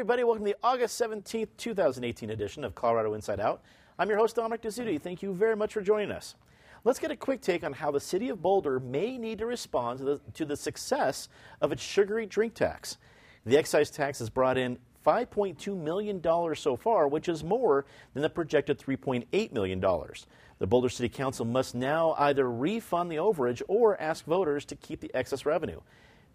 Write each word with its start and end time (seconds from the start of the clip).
everybody. 0.00 0.24
Welcome 0.24 0.46
to 0.46 0.52
the 0.52 0.58
August 0.62 0.98
17th, 0.98 1.48
2018 1.58 2.30
edition 2.30 2.64
of 2.64 2.74
Colorado 2.74 3.12
Inside 3.12 3.38
Out. 3.38 3.60
I'm 3.98 4.08
your 4.08 4.16
host, 4.16 4.34
Dominic 4.34 4.62
Dezzutti. 4.62 4.98
Thank 4.98 5.20
you 5.20 5.34
very 5.34 5.54
much 5.54 5.74
for 5.74 5.82
joining 5.82 6.10
us. 6.10 6.36
Let's 6.84 6.98
get 6.98 7.10
a 7.10 7.16
quick 7.16 7.42
take 7.42 7.62
on 7.64 7.74
how 7.74 7.90
the 7.90 8.00
city 8.00 8.30
of 8.30 8.40
Boulder 8.40 8.80
may 8.80 9.18
need 9.18 9.36
to 9.40 9.44
respond 9.44 9.98
to 9.98 10.04
the, 10.06 10.20
to 10.32 10.46
the 10.46 10.56
success 10.56 11.28
of 11.60 11.70
its 11.70 11.82
sugary 11.82 12.24
drink 12.24 12.54
tax. 12.54 12.96
The 13.44 13.58
excise 13.58 13.90
tax 13.90 14.20
has 14.20 14.30
brought 14.30 14.56
in 14.56 14.78
$5.2 15.06 15.76
million 15.76 16.22
so 16.56 16.76
far, 16.78 17.06
which 17.06 17.28
is 17.28 17.44
more 17.44 17.84
than 18.14 18.22
the 18.22 18.30
projected 18.30 18.78
$3.8 18.78 19.52
million. 19.52 19.80
The 19.80 20.66
Boulder 20.66 20.88
City 20.88 21.10
Council 21.10 21.44
must 21.44 21.74
now 21.74 22.14
either 22.16 22.50
refund 22.50 23.12
the 23.12 23.16
overage 23.16 23.60
or 23.68 24.00
ask 24.00 24.24
voters 24.24 24.64
to 24.64 24.76
keep 24.76 25.00
the 25.00 25.10
excess 25.12 25.44
revenue. 25.44 25.80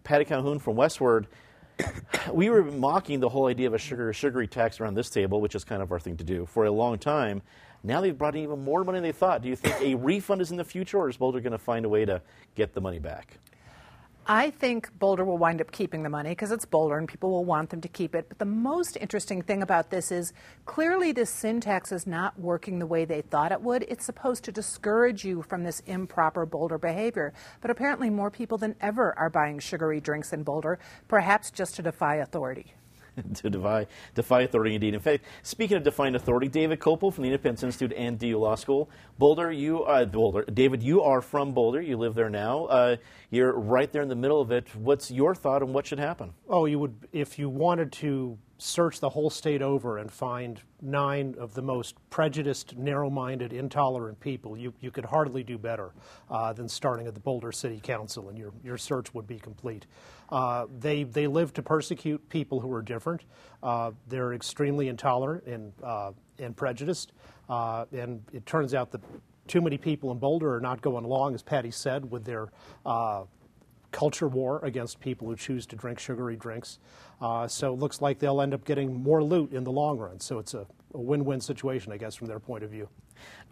Patty 0.04 0.24
Calhoun 0.24 0.60
from 0.60 0.76
Westword 0.76 1.26
we 2.32 2.50
were 2.50 2.62
mocking 2.62 3.20
the 3.20 3.28
whole 3.28 3.46
idea 3.46 3.66
of 3.66 3.74
a 3.74 3.78
sugar, 3.78 4.12
sugary 4.12 4.46
tax 4.46 4.80
around 4.80 4.94
this 4.94 5.10
table, 5.10 5.40
which 5.40 5.54
is 5.54 5.64
kind 5.64 5.82
of 5.82 5.92
our 5.92 6.00
thing 6.00 6.16
to 6.16 6.24
do, 6.24 6.46
for 6.46 6.64
a 6.64 6.70
long 6.70 6.98
time. 6.98 7.42
Now 7.82 8.00
they've 8.00 8.16
brought 8.16 8.34
in 8.34 8.42
even 8.42 8.64
more 8.64 8.84
money 8.84 8.96
than 8.96 9.04
they 9.04 9.12
thought. 9.12 9.42
Do 9.42 9.48
you 9.48 9.56
think 9.56 9.80
a 9.80 9.94
refund 10.02 10.40
is 10.40 10.50
in 10.50 10.56
the 10.56 10.64
future, 10.64 10.98
or 10.98 11.08
is 11.08 11.16
Boulder 11.16 11.40
going 11.40 11.52
to 11.52 11.58
find 11.58 11.84
a 11.84 11.88
way 11.88 12.04
to 12.04 12.20
get 12.54 12.74
the 12.74 12.80
money 12.80 12.98
back? 12.98 13.38
I 14.28 14.50
think 14.50 14.90
Boulder 14.98 15.24
will 15.24 15.38
wind 15.38 15.60
up 15.60 15.70
keeping 15.70 16.02
the 16.02 16.08
money 16.08 16.30
because 16.30 16.50
it's 16.50 16.64
Boulder 16.64 16.98
and 16.98 17.06
people 17.06 17.30
will 17.30 17.44
want 17.44 17.70
them 17.70 17.80
to 17.80 17.86
keep 17.86 18.12
it. 18.12 18.26
But 18.28 18.40
the 18.40 18.44
most 18.44 18.96
interesting 19.00 19.40
thing 19.40 19.62
about 19.62 19.90
this 19.90 20.10
is 20.10 20.32
clearly 20.64 21.12
this 21.12 21.30
sin 21.30 21.60
tax 21.60 21.92
is 21.92 22.08
not 22.08 22.36
working 22.36 22.80
the 22.80 22.86
way 22.86 23.04
they 23.04 23.22
thought 23.22 23.52
it 23.52 23.60
would. 23.60 23.84
It's 23.84 24.04
supposed 24.04 24.42
to 24.44 24.52
discourage 24.52 25.24
you 25.24 25.42
from 25.42 25.62
this 25.62 25.78
improper 25.86 26.44
Boulder 26.44 26.76
behavior. 26.76 27.34
But 27.60 27.70
apparently, 27.70 28.10
more 28.10 28.32
people 28.32 28.58
than 28.58 28.74
ever 28.80 29.16
are 29.16 29.30
buying 29.30 29.60
sugary 29.60 30.00
drinks 30.00 30.32
in 30.32 30.42
Boulder, 30.42 30.80
perhaps 31.06 31.52
just 31.52 31.76
to 31.76 31.82
defy 31.82 32.16
authority. 32.16 32.74
to 33.34 33.50
defy, 33.50 33.86
defy 34.14 34.42
authority 34.42 34.74
indeed. 34.74 34.94
In 34.94 35.00
fact, 35.00 35.24
speaking 35.42 35.76
of 35.76 35.82
defying 35.82 36.14
authority, 36.14 36.48
David 36.48 36.80
Kopel 36.80 37.12
from 37.12 37.22
the 37.22 37.28
Independence 37.28 37.62
Institute 37.62 37.92
and 37.96 38.18
DU 38.18 38.38
Law 38.38 38.54
School. 38.54 38.90
Boulder, 39.18 39.50
you 39.50 39.84
uh, 39.84 40.04
Boulder, 40.04 40.44
David, 40.44 40.82
you 40.82 41.02
are 41.02 41.20
from 41.20 41.52
Boulder. 41.52 41.80
You 41.80 41.96
live 41.96 42.14
there 42.14 42.30
now. 42.30 42.66
Uh, 42.66 42.96
you're 43.30 43.52
right 43.52 43.90
there 43.92 44.02
in 44.02 44.08
the 44.08 44.14
middle 44.14 44.40
of 44.40 44.50
it. 44.50 44.74
What's 44.74 45.10
your 45.10 45.34
thought 45.34 45.62
on 45.62 45.72
what 45.72 45.86
should 45.86 45.98
happen? 45.98 46.34
Oh, 46.48 46.66
you 46.66 46.78
would 46.78 47.08
if 47.12 47.38
you 47.38 47.48
wanted 47.48 47.92
to 47.92 48.38
search 48.58 49.00
the 49.00 49.08
whole 49.10 49.28
state 49.28 49.60
over 49.60 49.98
and 49.98 50.10
find 50.10 50.60
nine 50.80 51.34
of 51.38 51.54
the 51.54 51.62
most 51.62 51.94
prejudiced, 52.10 52.76
narrow-minded, 52.76 53.52
intolerant 53.52 54.18
people, 54.20 54.56
you, 54.56 54.72
you 54.80 54.90
could 54.90 55.04
hardly 55.04 55.42
do 55.42 55.58
better 55.58 55.90
uh, 56.30 56.52
than 56.52 56.68
starting 56.68 57.06
at 57.06 57.14
the 57.14 57.20
Boulder 57.20 57.52
City 57.52 57.80
Council, 57.82 58.28
and 58.28 58.38
your, 58.38 58.52
your 58.64 58.78
search 58.78 59.12
would 59.12 59.26
be 59.26 59.38
complete. 59.38 59.86
Uh, 60.30 60.66
they, 60.78 61.04
they 61.04 61.26
live 61.26 61.52
to 61.52 61.62
persecute 61.62 62.26
people 62.28 62.60
who 62.60 62.72
are 62.72 62.82
different. 62.82 63.22
Uh, 63.62 63.90
they're 64.08 64.32
extremely 64.32 64.88
intolerant 64.88 65.44
and, 65.46 65.72
uh, 65.82 66.12
and 66.38 66.56
prejudiced, 66.56 67.12
uh, 67.48 67.84
and 67.92 68.22
it 68.32 68.46
turns 68.46 68.74
out 68.74 68.90
that 68.90 69.02
too 69.46 69.60
many 69.60 69.78
people 69.78 70.10
in 70.10 70.18
Boulder 70.18 70.56
are 70.56 70.60
not 70.60 70.80
going 70.80 71.04
along, 71.04 71.34
as 71.34 71.42
Patty 71.42 71.70
said, 71.70 72.10
with 72.10 72.24
their 72.24 72.48
uh, 72.84 73.24
culture 73.96 74.28
war 74.28 74.60
against 74.62 75.00
people 75.00 75.26
who 75.26 75.34
choose 75.34 75.64
to 75.64 75.74
drink 75.74 75.98
sugary 75.98 76.36
drinks. 76.36 76.78
Uh, 77.18 77.48
so 77.48 77.72
it 77.72 77.78
looks 77.78 78.02
like 78.02 78.18
they'll 78.18 78.42
end 78.42 78.52
up 78.52 78.62
getting 78.66 79.02
more 79.02 79.24
loot 79.24 79.54
in 79.54 79.64
the 79.64 79.72
long 79.72 79.96
run. 79.96 80.20
So 80.20 80.38
it's 80.38 80.52
a, 80.52 80.66
a 80.92 81.00
win 81.00 81.24
win 81.24 81.40
situation, 81.40 81.92
I 81.92 81.96
guess, 81.96 82.14
from 82.14 82.26
their 82.26 82.38
point 82.38 82.62
of 82.62 82.70
view. 82.70 82.90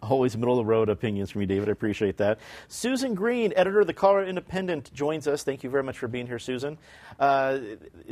Always 0.03 0.37
middle 0.37 0.53
of 0.53 0.63
the 0.63 0.69
road 0.69 0.87
opinions 0.89 1.31
from 1.31 1.41
you, 1.41 1.47
David. 1.47 1.67
I 1.67 1.71
appreciate 1.71 2.17
that. 2.17 2.37
Susan 2.67 3.15
Greene, 3.15 3.53
editor 3.55 3.79
of 3.79 3.87
the 3.87 3.93
Colorado 3.93 4.29
Independent, 4.29 4.93
joins 4.93 5.27
us. 5.27 5.43
Thank 5.43 5.63
you 5.63 5.71
very 5.71 5.81
much 5.81 5.97
for 5.97 6.07
being 6.07 6.27
here, 6.27 6.37
Susan. 6.37 6.77
Uh, 7.19 7.57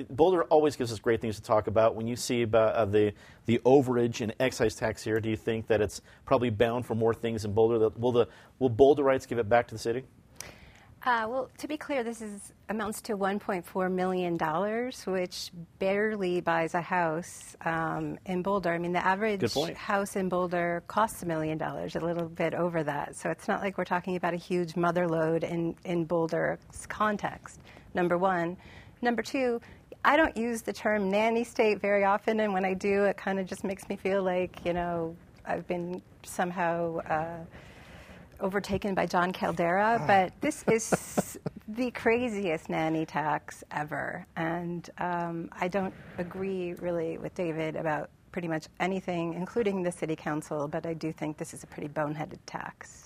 Boulder 0.09 0.46
always 0.46 0.75
gives 0.75 0.91
us 0.91 0.97
great 0.97 1.22
things 1.22 1.35
to 1.35 1.44
talk 1.44 1.68
about. 1.68 1.94
When 1.94 2.08
you 2.08 2.16
see 2.16 2.41
about 2.41 2.74
uh, 2.74 2.85
the 2.85 3.13
the 3.46 3.59
overage 3.63 4.22
and 4.22 4.34
excise 4.40 4.74
tax 4.74 5.03
here, 5.03 5.19
do 5.19 5.29
you 5.29 5.38
think 5.38 5.68
that 5.68 5.81
it's 5.81 6.02
probably 6.25 6.50
bound 6.50 6.88
for 6.88 6.96
more 6.96 7.13
things 7.13 7.46
in 7.46 7.53
Boulder? 7.53 7.90
Will 7.90 8.12
the 8.12 8.28
will 8.58 8.72
Boulderites 8.72 9.28
give 9.28 9.38
it 9.38 9.47
back 9.47 9.68
to 9.68 9.75
the 9.75 9.79
city? 9.79 10.03
Uh, 11.06 11.28
well, 11.28 11.50
to 11.58 11.68
be 11.68 11.75
clear, 11.75 12.02
this 12.02 12.22
is 12.22 12.53
amounts 12.69 13.02
to 13.02 13.18
1.4 13.18 13.91
million 13.91 14.38
dollars, 14.38 15.06
which 15.06 15.52
barely 15.78 16.40
buys 16.40 16.75
a 16.75 16.81
house 16.81 17.58
um, 17.66 18.18
in 18.25 18.41
Boulder. 18.41 18.72
I 18.72 18.78
mean, 18.78 18.94
the 18.94 19.06
average 19.06 19.41
house 19.75 20.16
in 20.16 20.30
Boulder 20.30 20.81
costs 20.88 21.22
a 21.22 21.25
million 21.25 21.58
dollars, 21.58 21.97
a 21.97 22.00
little 22.00 22.30
bit 22.30 22.53
over 22.53 22.84
that. 22.84 23.18
So 23.18 23.30
it's 23.30 23.50
not 23.50 23.59
like 23.59 23.78
we're 23.78 23.84
talking 23.84 24.16
about 24.16 24.34
a 24.34 24.38
huge 24.38 24.78
mother 24.78 25.06
lode 25.06 25.44
in 25.44 25.75
in 25.84 26.06
Boulder's 26.06 26.86
context. 26.88 27.59
Number 27.94 28.18
one, 28.18 28.56
number 29.02 29.22
two. 29.22 29.59
I 30.06 30.16
don't 30.18 30.35
use 30.35 30.62
the 30.62 30.74
term 30.74 31.09
nanny 31.09 31.44
state 31.44 31.81
very 31.81 32.06
often, 32.06 32.40
and 32.41 32.53
when 32.53 32.66
I 32.66 32.74
do, 32.74 33.03
it 33.03 33.18
kind 33.18 33.40
of 33.40 33.46
just 33.46 33.64
makes 33.64 33.88
me 33.88 33.96
feel 33.96 34.22
like, 34.22 34.66
you 34.66 34.74
know, 34.74 35.16
I've 35.46 35.66
been 35.66 36.02
somehow 36.24 36.97
uh, 37.09 37.40
overtaken 38.44 38.94
by 38.94 39.06
Jon 39.06 39.31
Caldara, 39.34 40.00
ah. 40.00 40.08
but 40.08 40.34
this 40.42 40.64
is 40.72 41.40
the 41.68 41.90
craziest 41.92 42.70
nanny 42.70 43.06
tax 43.06 43.64
ever. 43.72 44.26
And 44.36 44.88
um, 45.00 45.50
I 45.59 45.68
don't 45.68 45.94
agree 46.18 46.74
really 46.74 47.18
with 47.18 47.34
David 47.34 47.76
about 47.76 48.09
pretty 48.32 48.48
much 48.48 48.68
anything, 48.80 49.34
including 49.34 49.82
the 49.82 49.92
city 49.92 50.16
council, 50.16 50.68
but 50.68 50.86
I 50.86 50.94
do 50.94 51.12
think 51.12 51.38
this 51.38 51.53
is 51.53 51.64
a 51.64 51.68
pretty 51.68 51.88
boneheaded 51.88 52.40
tax 52.46 53.03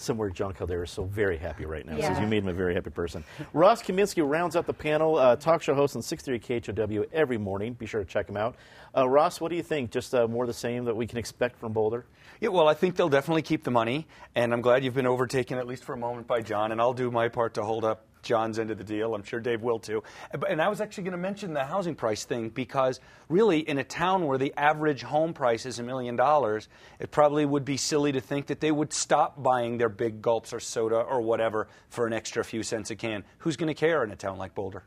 somewhere 0.00 0.30
Jon 0.30 0.52
Caldara 0.52 0.84
is 0.84 0.90
so 0.90 1.04
very 1.04 1.36
happy 1.36 1.64
right 1.64 1.84
now. 1.86 1.96
Yeah. 1.96 2.08
Says 2.08 2.20
you 2.20 2.26
made 2.26 2.42
him 2.42 2.48
a 2.48 2.52
very 2.52 2.74
happy 2.74 2.90
person. 2.90 3.24
Ross 3.52 3.82
Kaminsky 3.82 4.28
rounds 4.28 4.56
out 4.56 4.66
the 4.66 4.72
panel, 4.72 5.16
uh, 5.16 5.36
talk 5.36 5.62
show 5.62 5.74
host 5.74 5.96
on 5.96 6.02
630 6.02 6.60
KHOW 6.60 7.04
every 7.12 7.38
morning. 7.38 7.74
Be 7.74 7.86
sure 7.86 8.02
to 8.02 8.08
check 8.08 8.28
him 8.28 8.36
out. 8.36 8.56
Uh, 8.96 9.08
Ross, 9.08 9.40
what 9.40 9.50
do 9.50 9.56
you 9.56 9.62
think? 9.62 9.90
Just 9.90 10.14
uh, 10.14 10.26
more 10.26 10.46
the 10.46 10.52
same 10.52 10.84
that 10.86 10.96
we 10.96 11.06
can 11.06 11.18
expect 11.18 11.58
from 11.58 11.72
Boulder? 11.72 12.04
Yeah, 12.40 12.50
well, 12.50 12.68
I 12.68 12.74
think 12.74 12.96
they'll 12.96 13.08
definitely 13.08 13.42
keep 13.42 13.64
the 13.64 13.70
money, 13.70 14.06
and 14.34 14.52
I'm 14.52 14.60
glad 14.60 14.84
you've 14.84 14.94
been 14.94 15.06
overtaken 15.06 15.58
at 15.58 15.66
least 15.66 15.84
for 15.84 15.92
a 15.92 15.98
moment 15.98 16.26
by 16.26 16.40
Jon, 16.40 16.72
and 16.72 16.80
I'll 16.80 16.94
do 16.94 17.10
my 17.10 17.28
part 17.28 17.54
to 17.54 17.64
hold 17.64 17.84
up 17.84 18.04
Jon's 18.28 18.58
end 18.58 18.70
of 18.70 18.76
the 18.76 18.84
deal. 18.84 19.14
I'm 19.14 19.22
sure 19.22 19.40
Dave 19.40 19.62
will 19.62 19.78
too. 19.78 20.02
And 20.46 20.60
I 20.60 20.68
was 20.68 20.82
actually 20.82 21.04
going 21.04 21.12
to 21.12 21.18
mention 21.18 21.54
the 21.54 21.64
housing 21.64 21.94
price 21.94 22.26
thing 22.26 22.50
because, 22.50 23.00
really, 23.30 23.60
in 23.60 23.78
a 23.78 23.84
town 23.84 24.26
where 24.26 24.36
the 24.36 24.52
average 24.54 25.02
home 25.02 25.32
price 25.32 25.64
is 25.64 25.78
a 25.78 25.82
million 25.82 26.14
dollars, 26.14 26.68
it 27.00 27.10
probably 27.10 27.46
would 27.46 27.64
be 27.64 27.78
silly 27.78 28.12
to 28.12 28.20
think 28.20 28.46
that 28.48 28.60
they 28.60 28.70
would 28.70 28.92
stop 28.92 29.42
buying 29.42 29.78
their 29.78 29.88
big 29.88 30.20
gulps 30.20 30.52
or 30.52 30.60
soda 30.60 30.96
or 30.96 31.22
whatever 31.22 31.68
for 31.88 32.06
an 32.06 32.12
extra 32.12 32.44
few 32.44 32.62
cents 32.62 32.90
a 32.90 32.96
can. 32.96 33.24
Who's 33.38 33.56
going 33.56 33.68
to 33.68 33.74
care 33.74 34.04
in 34.04 34.10
a 34.10 34.16
town 34.16 34.36
like 34.36 34.54
Boulder? 34.54 34.84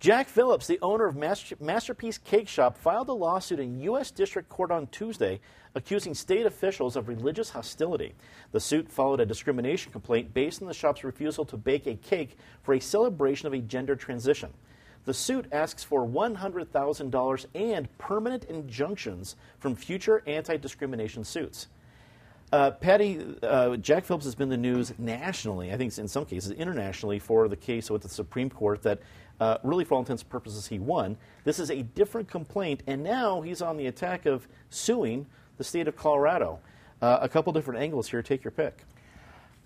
Jack 0.00 0.28
Phillips, 0.28 0.68
the 0.68 0.78
owner 0.80 1.06
of 1.06 1.16
Masterpiece 1.16 2.18
Cake 2.18 2.46
Shop, 2.46 2.78
filed 2.78 3.08
a 3.08 3.12
lawsuit 3.12 3.58
in 3.58 3.80
U.S. 3.80 4.12
District 4.12 4.48
Court 4.48 4.70
on 4.70 4.86
Tuesday 4.88 5.40
accusing 5.74 6.14
state 6.14 6.46
officials 6.46 6.94
of 6.94 7.08
religious 7.08 7.50
hostility. 7.50 8.14
The 8.52 8.60
suit 8.60 8.88
followed 8.88 9.18
a 9.18 9.26
discrimination 9.26 9.90
complaint 9.90 10.32
based 10.32 10.62
on 10.62 10.68
the 10.68 10.74
shop's 10.74 11.02
refusal 11.02 11.44
to 11.46 11.56
bake 11.56 11.88
a 11.88 11.96
cake 11.96 12.38
for 12.62 12.74
a 12.74 12.80
celebration 12.80 13.48
of 13.48 13.54
a 13.54 13.58
gender 13.58 13.96
transition. 13.96 14.52
The 15.04 15.14
suit 15.14 15.46
asks 15.50 15.82
for 15.82 16.06
$100,000 16.06 17.46
and 17.56 17.98
permanent 17.98 18.44
injunctions 18.44 19.34
from 19.58 19.74
future 19.74 20.22
anti 20.28 20.58
discrimination 20.58 21.24
suits. 21.24 21.66
Uh, 22.50 22.70
Patty, 22.70 23.20
uh, 23.42 23.76
Jack 23.76 24.04
Phillips 24.06 24.24
has 24.24 24.34
been 24.34 24.48
the 24.48 24.56
news 24.56 24.94
nationally, 24.98 25.70
I 25.72 25.76
think 25.76 25.96
in 25.98 26.08
some 26.08 26.24
cases 26.24 26.52
internationally, 26.52 27.18
for 27.18 27.46
the 27.46 27.56
case 27.56 27.90
with 27.90 28.02
the 28.02 28.08
Supreme 28.08 28.48
Court 28.48 28.82
that 28.82 29.00
uh, 29.40 29.58
really, 29.62 29.84
for 29.84 29.94
all 29.94 30.00
intents 30.00 30.22
and 30.22 30.30
purposes, 30.30 30.66
he 30.66 30.78
won. 30.78 31.16
This 31.44 31.58
is 31.58 31.70
a 31.70 31.82
different 31.82 32.28
complaint, 32.28 32.82
and 32.86 33.04
now 33.04 33.40
he's 33.42 33.62
on 33.62 33.76
the 33.76 33.86
attack 33.86 34.26
of 34.26 34.48
suing 34.70 35.26
the 35.58 35.64
state 35.64 35.86
of 35.88 35.96
Colorado. 35.96 36.58
Uh, 37.00 37.18
a 37.20 37.28
couple 37.28 37.52
different 37.52 37.80
angles 37.80 38.08
here. 38.08 38.22
Take 38.22 38.42
your 38.42 38.50
pick. 38.50 38.84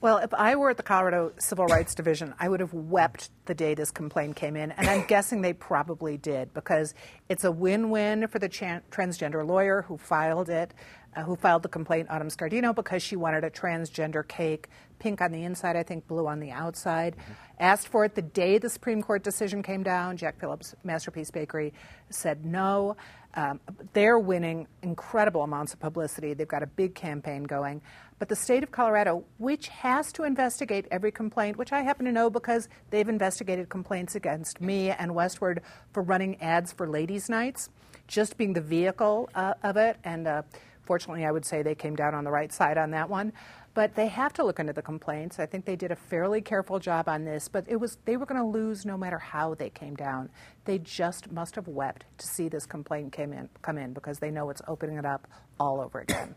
Well, 0.03 0.19
if 0.19 0.35
I 0.35 0.57
were 0.57 0.69
at 0.69 0.77
the 0.77 0.83
Colorado 0.83 1.33
Civil 1.39 1.67
Rights 1.67 1.95
Division, 1.95 2.35
I 2.41 2.49
would 2.49 2.59
have 2.59 2.75
wept 2.75 3.31
the 3.45 3.55
day 3.55 3.75
this 3.75 3.93
complaint 3.93 4.35
came 4.35 4.57
in, 4.57 4.73
and 4.73 4.89
I'm 4.89 5.07
guessing 5.07 5.43
they 5.43 5.53
probably 5.53 6.19
did 6.19 6.53
because 6.53 6.93
it's 7.29 7.45
a 7.45 7.53
win-win 7.53 8.27
for 8.27 8.41
the 8.41 8.49
transgender 8.49 9.47
lawyer 9.47 9.83
who 9.83 9.97
filed 9.97 10.51
it 10.51 10.75
uh, 11.15 11.23
who 11.23 11.37
filed 11.37 11.63
the 11.63 11.69
complaint, 11.69 12.09
Autumn 12.11 12.29
Scardino, 12.29 12.75
because 12.75 13.03
she 13.03 13.17
wanted 13.17 13.45
a 13.45 13.51
transgender 13.51 14.27
cake, 14.27 14.69
pink 14.99 15.21
on 15.21 15.33
the 15.33 15.45
inside, 15.45 15.77
I 15.77 15.83
think 15.83 16.07
blue 16.07 16.27
on 16.27 16.41
the 16.41 16.51
outside. 16.51 17.17
Mm-hmm. 17.17 17.33
Asked 17.59 17.89
for 17.89 18.05
it 18.05 18.15
the 18.15 18.23
day 18.23 18.59
the 18.59 18.71
Supreme 18.71 19.03
Court 19.03 19.23
decision 19.23 19.63
came 19.63 19.83
down. 19.83 20.17
Jack 20.17 20.41
Phillips 20.41 20.75
Masterpiece 20.85 21.31
Bakery 21.31 21.73
said 22.11 22.45
no. 22.45 22.97
Um, 23.35 23.61
they're 23.93 24.19
winning 24.19 24.67
incredible 24.83 25.43
amounts 25.43 25.73
of 25.73 25.81
publicity. 25.81 26.35
They've 26.35 26.49
got 26.49 26.63
a 26.63 26.67
big 26.67 26.95
campaign 26.95 27.45
going. 27.45 27.81
But 28.23 28.29
the 28.29 28.37
state 28.37 28.63
of 28.63 28.71
Colorado, 28.71 29.25
which 29.39 29.67
has 29.67 30.13
to 30.13 30.23
investigate 30.23 30.87
every 30.93 31.11
complaint, 31.11 31.57
which 31.57 31.73
I 31.73 31.83
happen 31.83 32.07
to 32.07 32.13
know 32.13 32.31
because 32.31 32.69
they've 32.91 33.09
investigated 33.09 33.69
complaints 33.69 34.15
against 34.15 34.61
me 34.61 34.91
and 34.91 35.11
Westword 35.11 35.59
for 35.93 36.05
running 36.05 36.41
ads 36.41 36.71
for 36.71 36.89
ladies' 36.89 37.29
nights, 37.29 37.69
just 38.07 38.37
being 38.37 38.53
the 38.53 38.61
vehicle 38.61 39.29
uh, 39.35 39.55
of 39.65 39.77
it, 39.77 39.97
and 40.05 40.29
uh, 40.29 40.43
Fortunately, 40.85 41.25
I 41.25 41.31
would 41.31 41.45
say 41.45 41.63
they 41.63 41.77
came 41.77 41.95
down 41.95 42.15
on 42.15 42.25
the 42.25 42.31
right 42.31 42.53
side 42.53 42.77
on 42.77 42.91
that 42.91 43.09
one. 43.09 43.33
But 43.75 43.95
they 43.95 44.09
have 44.09 44.33
to 44.35 44.45
look 44.45 44.59
into 44.59 44.73
the 44.73 44.83
complaints. 44.83 45.39
I 45.39 45.47
think 45.47 45.65
they 45.65 45.77
did 45.77 45.91
a 45.91 45.97
fairly 45.97 46.43
careful 46.43 46.79
job 46.79 47.09
on 47.09 47.25
this, 47.25 47.49
but 47.49 47.65
it 47.67 47.77
was 47.77 47.97
they 48.05 48.19
were 48.19 48.27
going 48.27 48.41
to 48.41 48.47
lose 48.47 48.85
no 48.85 48.99
matter 48.99 49.19
how 49.19 49.55
they 49.55 49.71
came 49.71 49.95
down. 49.95 50.29
They 50.67 50.79
just 50.79 51.33
must 51.33 51.55
have 51.55 51.69
wept 51.69 52.05
to 52.19 52.27
see 52.27 52.49
this 52.49 52.67
complaint 52.67 53.13
came 53.13 53.33
in, 53.33 53.49
come 53.63 53.79
in 53.79 53.95
because 53.95 54.19
they 54.19 54.31
know 54.31 54.51
it's 54.51 54.61
opening 54.69 54.99
it 54.99 55.07
up 55.07 55.27
all 55.59 55.81
over 55.81 56.01
again. 56.01 56.35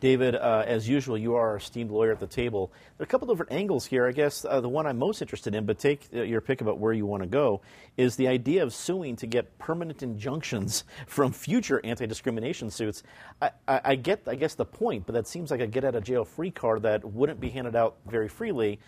David, 0.00 0.34
uh, 0.34 0.64
as 0.66 0.88
usual, 0.88 1.18
you 1.18 1.34
are 1.34 1.50
our 1.50 1.56
esteemed 1.56 1.90
lawyer 1.90 2.10
at 2.10 2.20
the 2.20 2.26
table. 2.26 2.72
There 2.96 3.04
are 3.04 3.04
a 3.04 3.06
couple 3.06 3.28
different 3.28 3.52
angles 3.52 3.84
here. 3.84 4.06
I 4.06 4.12
guess 4.12 4.46
uh, 4.46 4.60
the 4.62 4.68
one 4.68 4.86
I'm 4.86 4.98
most 4.98 5.20
interested 5.20 5.54
in, 5.54 5.66
but 5.66 5.78
take 5.78 6.08
uh, 6.14 6.22
your 6.22 6.40
pick 6.40 6.62
about 6.62 6.78
where 6.78 6.94
you 6.94 7.04
want 7.04 7.22
to 7.22 7.28
go, 7.28 7.60
is 7.98 8.16
the 8.16 8.26
idea 8.26 8.62
of 8.62 8.72
suing 8.72 9.16
to 9.16 9.26
get 9.26 9.58
permanent 9.58 10.02
injunctions 10.02 10.84
from 11.06 11.32
future 11.32 11.80
anti-discrimination 11.84 12.70
suits. 12.70 13.02
I, 13.42 13.50
I, 13.68 13.80
I 13.84 13.94
get, 13.96 14.22
I 14.26 14.36
guess, 14.36 14.54
the 14.54 14.64
point, 14.64 15.04
but 15.04 15.12
that 15.12 15.28
seems 15.28 15.50
like 15.50 15.60
a 15.60 15.66
get-out-of-jail-free 15.66 16.52
card 16.52 16.82
that 16.82 17.04
wouldn't 17.04 17.38
be 17.38 17.50
handed 17.50 17.76
out 17.76 17.96
very 18.06 18.28
freely 18.28 18.80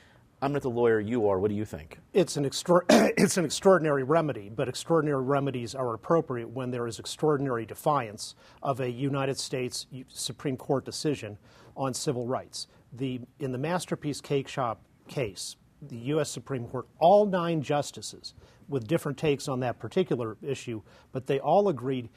I'm 0.42 0.52
not 0.52 0.62
the 0.62 0.70
lawyer 0.70 0.98
you 0.98 1.28
are. 1.28 1.38
What 1.38 1.50
do 1.50 1.54
you 1.54 1.64
think? 1.64 1.98
It's 2.12 2.36
an, 2.36 2.44
extra- 2.44 2.84
it's 2.90 3.36
an 3.36 3.44
extraordinary 3.44 4.02
remedy, 4.02 4.48
but 4.48 4.68
extraordinary 4.68 5.22
remedies 5.22 5.76
are 5.76 5.94
appropriate 5.94 6.50
when 6.50 6.72
there 6.72 6.88
is 6.88 6.98
extraordinary 6.98 7.64
defiance 7.64 8.34
of 8.60 8.80
a 8.80 8.90
United 8.90 9.38
States 9.38 9.86
Supreme 10.08 10.56
Court 10.56 10.84
decision 10.84 11.38
on 11.76 11.94
civil 11.94 12.26
rights. 12.26 12.66
The, 12.92 13.20
in 13.38 13.52
the 13.52 13.58
Masterpiece 13.58 14.20
Cake 14.20 14.48
Shop 14.48 14.82
case, 15.06 15.54
the 15.80 15.96
U.S. 15.96 16.28
Supreme 16.28 16.66
Court, 16.66 16.88
all 16.98 17.24
nine 17.24 17.62
justices, 17.62 18.34
with 18.68 18.88
different 18.88 19.18
takes 19.18 19.46
on 19.46 19.60
that 19.60 19.78
particular 19.78 20.36
issue, 20.42 20.82
but 21.12 21.28
they 21.28 21.38
all 21.38 21.68
agreed 21.68 22.08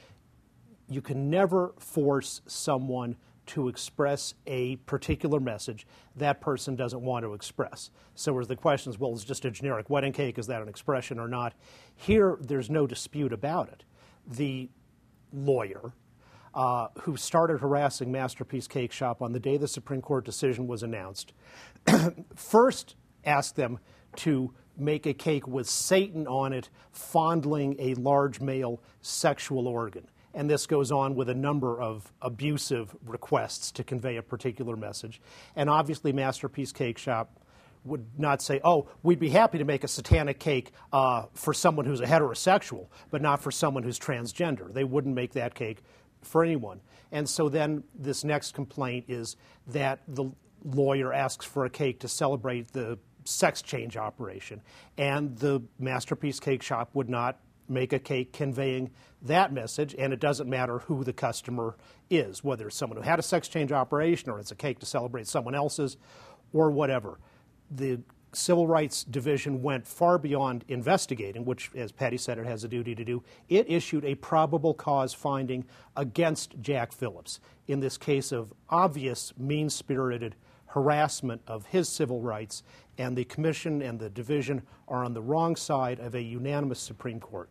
you 0.90 1.02
can 1.02 1.30
never 1.30 1.74
force 1.78 2.42
someone 2.48 3.18
to 3.48 3.68
express 3.68 4.34
a 4.48 4.76
particular 4.78 5.40
message 5.40 5.86
that 6.16 6.42
person 6.42 6.76
doesn't 6.76 7.02
want 7.02 7.24
to 7.26 7.34
express. 7.34 7.92
So, 8.16 8.38
as 8.40 8.48
the 8.48 8.56
question 8.56 8.92
is, 8.92 9.00
well, 9.00 9.14
it's 9.14 9.24
just 9.24 9.46
a 9.46 9.52
generic 9.52 9.90
wedding 9.90 10.14
cake, 10.14 10.38
is 10.38 10.48
that 10.48 10.62
an 10.62 10.68
expression 10.68 11.20
or 11.20 11.28
not? 11.28 11.54
Here, 11.96 12.38
there's 12.42 12.70
no 12.70 12.88
dispute 12.88 13.34
about 13.34 13.70
it. 13.70 13.84
The 14.28 14.70
lawyer 15.32 15.94
uh, 16.54 16.88
who 17.02 17.18
started 17.18 17.60
harassing 17.60 18.12
Masterpiece 18.12 18.68
Cake 18.68 18.92
Shop 18.92 19.22
on 19.22 19.34
the 19.34 19.40
day 19.40 19.58
the 19.58 19.68
Supreme 19.68 20.02
Court 20.02 20.24
decision 20.24 20.68
was 20.68 20.84
announced 20.84 21.34
first 22.36 22.96
asked 23.26 23.56
them 23.56 23.80
to 24.18 24.54
make 24.78 25.06
a 25.06 25.14
cake 25.14 25.48
with 25.48 25.68
Satan 25.68 26.28
on 26.28 26.54
it, 26.54 26.70
fondling 26.92 27.76
a 27.80 27.94
large 27.96 28.40
male 28.40 28.82
sexual 29.02 29.68
organ 29.68 30.08
and 30.36 30.50
this 30.50 30.68
goes 30.68 30.92
on 30.92 31.16
with 31.16 31.30
a 31.30 31.34
number 31.34 31.82
of 31.82 32.12
abusive 32.22 32.96
requests 33.06 33.72
to 33.72 33.84
convey 33.84 34.18
a 34.18 34.22
particular 34.22 34.76
message. 34.76 35.22
And 35.56 35.70
obviously, 35.70 36.12
Masterpiece 36.12 36.72
Cake 36.72 36.98
Shop 36.98 37.40
would 37.86 38.06
not 38.20 38.42
say, 38.42 38.60
oh, 38.64 38.88
we'd 39.02 39.20
be 39.20 39.30
happy 39.30 39.58
to 39.60 39.66
make 39.66 39.84
a 39.84 39.88
satanic 39.88 40.40
cake 40.40 40.72
uh, 40.92 41.24
for 41.34 41.54
someone 41.54 41.86
who's 41.86 42.02
a 42.02 42.06
heterosexual, 42.06 42.88
but 43.12 43.22
not 43.22 43.42
for 43.42 43.52
someone 43.52 43.84
who's 43.84 44.00
transgender. 44.00 44.74
They 44.74 44.84
wouldn't 44.84 45.16
make 45.16 45.34
that 45.34 45.56
cake 45.56 45.84
for 46.22 46.44
anyone. 46.44 46.82
And 47.12 47.30
so 47.30 47.48
then 47.48 47.84
this 47.94 48.24
next 48.24 48.54
complaint 48.54 49.06
is 49.08 49.38
that 49.68 50.02
the 50.08 50.32
lawyer 50.64 51.14
asks 51.14 51.46
for 51.46 51.66
a 51.66 51.70
cake 51.70 52.00
to 52.00 52.08
celebrate 52.08 52.74
the 52.74 52.98
sex 53.24 53.62
change 53.62 53.98
operation, 53.98 54.62
and 54.98 55.38
the 55.38 55.62
Masterpiece 55.80 56.40
Cake 56.40 56.62
Shop 56.62 56.90
would 56.94 57.10
not 57.10 57.40
make 57.68 57.94
a 57.94 58.00
cake 58.00 58.34
conveying 58.34 58.92
that 59.22 59.52
message, 59.52 59.96
and 59.98 60.14
it 60.14 60.20
doesn't 60.20 60.50
matter 60.50 60.80
who 60.80 61.04
the 61.04 61.14
customer 61.14 61.76
is, 62.10 62.44
whether 62.44 62.68
it's 62.68 62.76
someone 62.76 62.98
who 62.98 63.04
had 63.04 63.20
a 63.20 63.24
sex 63.24 63.48
change 63.48 63.72
operation 63.72 64.30
or 64.30 64.40
it's 64.40 64.52
a 64.52 64.56
cake 64.56 64.80
to 64.80 64.86
celebrate 64.86 65.28
someone 65.28 65.56
else's 65.56 65.98
or 66.54 66.70
whatever. 66.70 67.20
The 67.72 68.00
Civil 68.34 68.68
Rights 68.68 69.04
Division 69.04 69.62
went 69.64 69.88
far 69.88 70.18
beyond 70.18 70.66
investigating, 70.68 71.46
which, 71.46 71.72
as 71.74 71.92
Patty 71.92 72.18
said, 72.18 72.38
it 72.38 72.46
has 72.46 72.64
a 72.64 72.68
duty 72.68 72.94
to 72.94 73.06
do. 73.06 73.24
It 73.50 73.70
issued 73.70 74.04
a 74.04 74.16
probable 74.16 74.74
cause 74.74 75.14
finding 75.14 75.66
against 75.96 76.60
Jack 76.62 76.92
Phillips 76.92 77.40
in 77.68 77.80
this 77.80 77.98
case 77.98 78.32
of 78.32 78.54
obvious 78.70 79.34
mean 79.38 79.70
spirited 79.70 80.36
harassment 80.68 81.42
of 81.48 81.66
his 81.68 81.88
civil 81.88 82.22
rights, 82.22 82.62
and 82.98 83.18
the 83.18 83.24
Commission 83.24 83.82
and 83.82 83.98
the 83.98 84.10
Division 84.10 84.62
are 84.88 85.06
on 85.06 85.14
the 85.14 85.22
wrong 85.22 85.56
side 85.56 86.00
of 86.00 86.14
a 86.14 86.22
unanimous 86.22 86.80
Supreme 86.80 87.20
Court. 87.20 87.50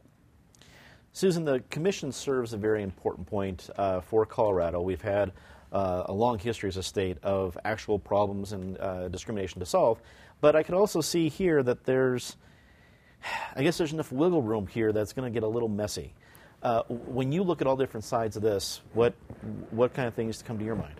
Susan, 1.14 1.44
the 1.44 1.61
Commission 1.70 2.11
serves 2.11 2.55
a 2.55 2.56
very 2.56 2.82
important 2.82 3.25
point 3.28 3.70
uh, 3.76 4.00
for 4.00 4.26
Colorado. 4.26 4.81
We've 4.81 5.00
had 5.00 5.31
uh, 5.72 6.02
a 6.06 6.12
long 6.12 6.40
history 6.40 6.66
as 6.66 6.76
a 6.76 6.82
state 6.82 7.19
of 7.22 7.56
actual 7.64 8.00
problems 8.00 8.52
and 8.52 8.76
uh, 8.78 9.06
discrimination 9.06 9.61
to 9.61 9.66
solve, 9.66 10.02
but 10.40 10.56
I 10.56 10.64
can 10.64 10.75
also 10.75 11.00
see 11.00 11.28
here 11.28 11.62
that 11.62 11.84
there's, 11.84 12.37
I 13.55 13.62
guess 13.62 13.78
there's 13.78 13.93
enough 13.93 14.11
wiggle 14.11 14.43
room 14.43 14.66
here 14.66 14.90
that's 14.90 15.12
going 15.12 15.32
to 15.32 15.32
get 15.32 15.44
a 15.44 15.49
little 15.49 15.69
messy. 15.69 16.12
Uh, 16.64 16.82
when 16.88 17.31
you 17.31 17.44
look 17.44 17.61
at 17.61 17.69
all 17.69 17.76
different 17.76 18.02
sides 18.02 18.34
of 18.34 18.43
this, 18.43 18.81
what 18.93 19.14
what 19.70 19.94
kind 19.94 20.08
of 20.08 20.14
things 20.14 20.43
come 20.43 20.58
to 20.58 20.64
your 20.64 20.75
mind? 20.75 20.94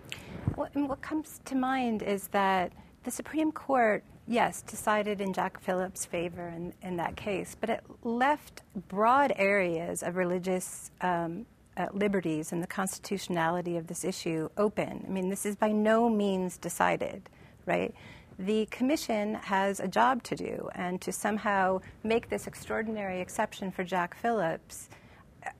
What, 0.55 0.73
what 0.75 1.01
comes 1.01 1.41
to 1.43 1.55
mind 1.55 2.03
is 2.03 2.29
that 2.29 2.71
the 3.03 3.11
Supreme 3.11 3.51
Court, 3.51 4.01
yes, 4.27 4.61
decided 4.61 5.21
in 5.21 5.33
Jack 5.33 5.59
Phillips' 5.59 6.05
favor 6.05 6.47
in, 6.47 6.73
in 6.81 6.97
that 6.97 7.15
case, 7.15 7.55
but 7.59 7.69
it 7.69 7.83
left 8.03 8.61
broad 8.87 9.33
areas 9.35 10.03
of 10.03 10.15
religious 10.15 10.91
um, 11.01 11.45
uh, 11.77 11.87
liberties 11.93 12.51
and 12.51 12.63
the 12.63 12.67
constitutionality 12.67 13.77
of 13.77 13.87
this 13.87 14.03
issue 14.03 14.49
open. 14.57 15.03
I 15.05 15.09
mean, 15.09 15.29
this 15.29 15.45
is 15.45 15.55
by 15.55 15.71
no 15.71 16.09
means 16.09 16.57
decided, 16.57 17.29
right? 17.65 17.93
The 18.39 18.65
commission 18.67 19.35
has 19.35 19.79
a 19.79 19.87
job 19.87 20.23
to 20.23 20.35
do, 20.35 20.69
and 20.75 20.99
to 21.01 21.11
somehow 21.11 21.79
make 22.03 22.29
this 22.29 22.47
extraordinary 22.47 23.21
exception 23.21 23.71
for 23.71 23.83
Jack 23.83 24.15
Phillips 24.15 24.89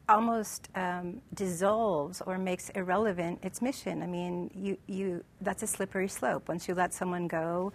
almost 0.10 0.70
um, 0.76 1.22
dissolves 1.34 2.22
or 2.26 2.38
makes 2.38 2.70
irrelevant 2.72 3.40
its 3.44 3.62
mission. 3.62 4.02
I 4.02 4.08
mean, 4.08 4.50
you, 4.54 4.78
you, 4.88 5.24
that's 5.42 5.64
a 5.64 5.68
slippery 5.68 6.08
slope. 6.08 6.48
Once 6.48 6.68
you 6.68 6.74
let 6.74 6.94
someone 6.94 7.28
go, 7.28 7.72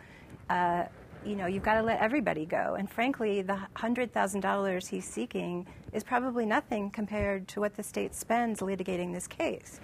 uh, 0.50 0.84
you 1.24 1.36
know, 1.36 1.46
you've 1.46 1.62
got 1.62 1.74
to 1.74 1.82
let 1.82 2.00
everybody 2.00 2.44
go. 2.44 2.76
And 2.78 2.90
frankly, 2.90 3.42
the 3.42 3.58
$100,000 3.76 4.88
he's 4.88 5.04
seeking 5.04 5.66
is 5.92 6.02
probably 6.02 6.46
nothing 6.46 6.90
compared 6.90 7.46
to 7.48 7.60
what 7.60 7.76
the 7.76 7.82
state 7.82 8.14
spends 8.14 8.60
litigating 8.60 9.12
this 9.12 9.26
case. 9.26 9.80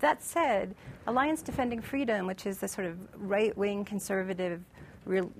That 0.00 0.22
said, 0.22 0.74
Alliance 1.06 1.42
Defending 1.42 1.80
Freedom, 1.80 2.26
which 2.26 2.46
is 2.46 2.58
the 2.58 2.68
sort 2.68 2.86
of 2.86 2.98
right 3.16 3.56
wing 3.56 3.84
conservative 3.84 4.62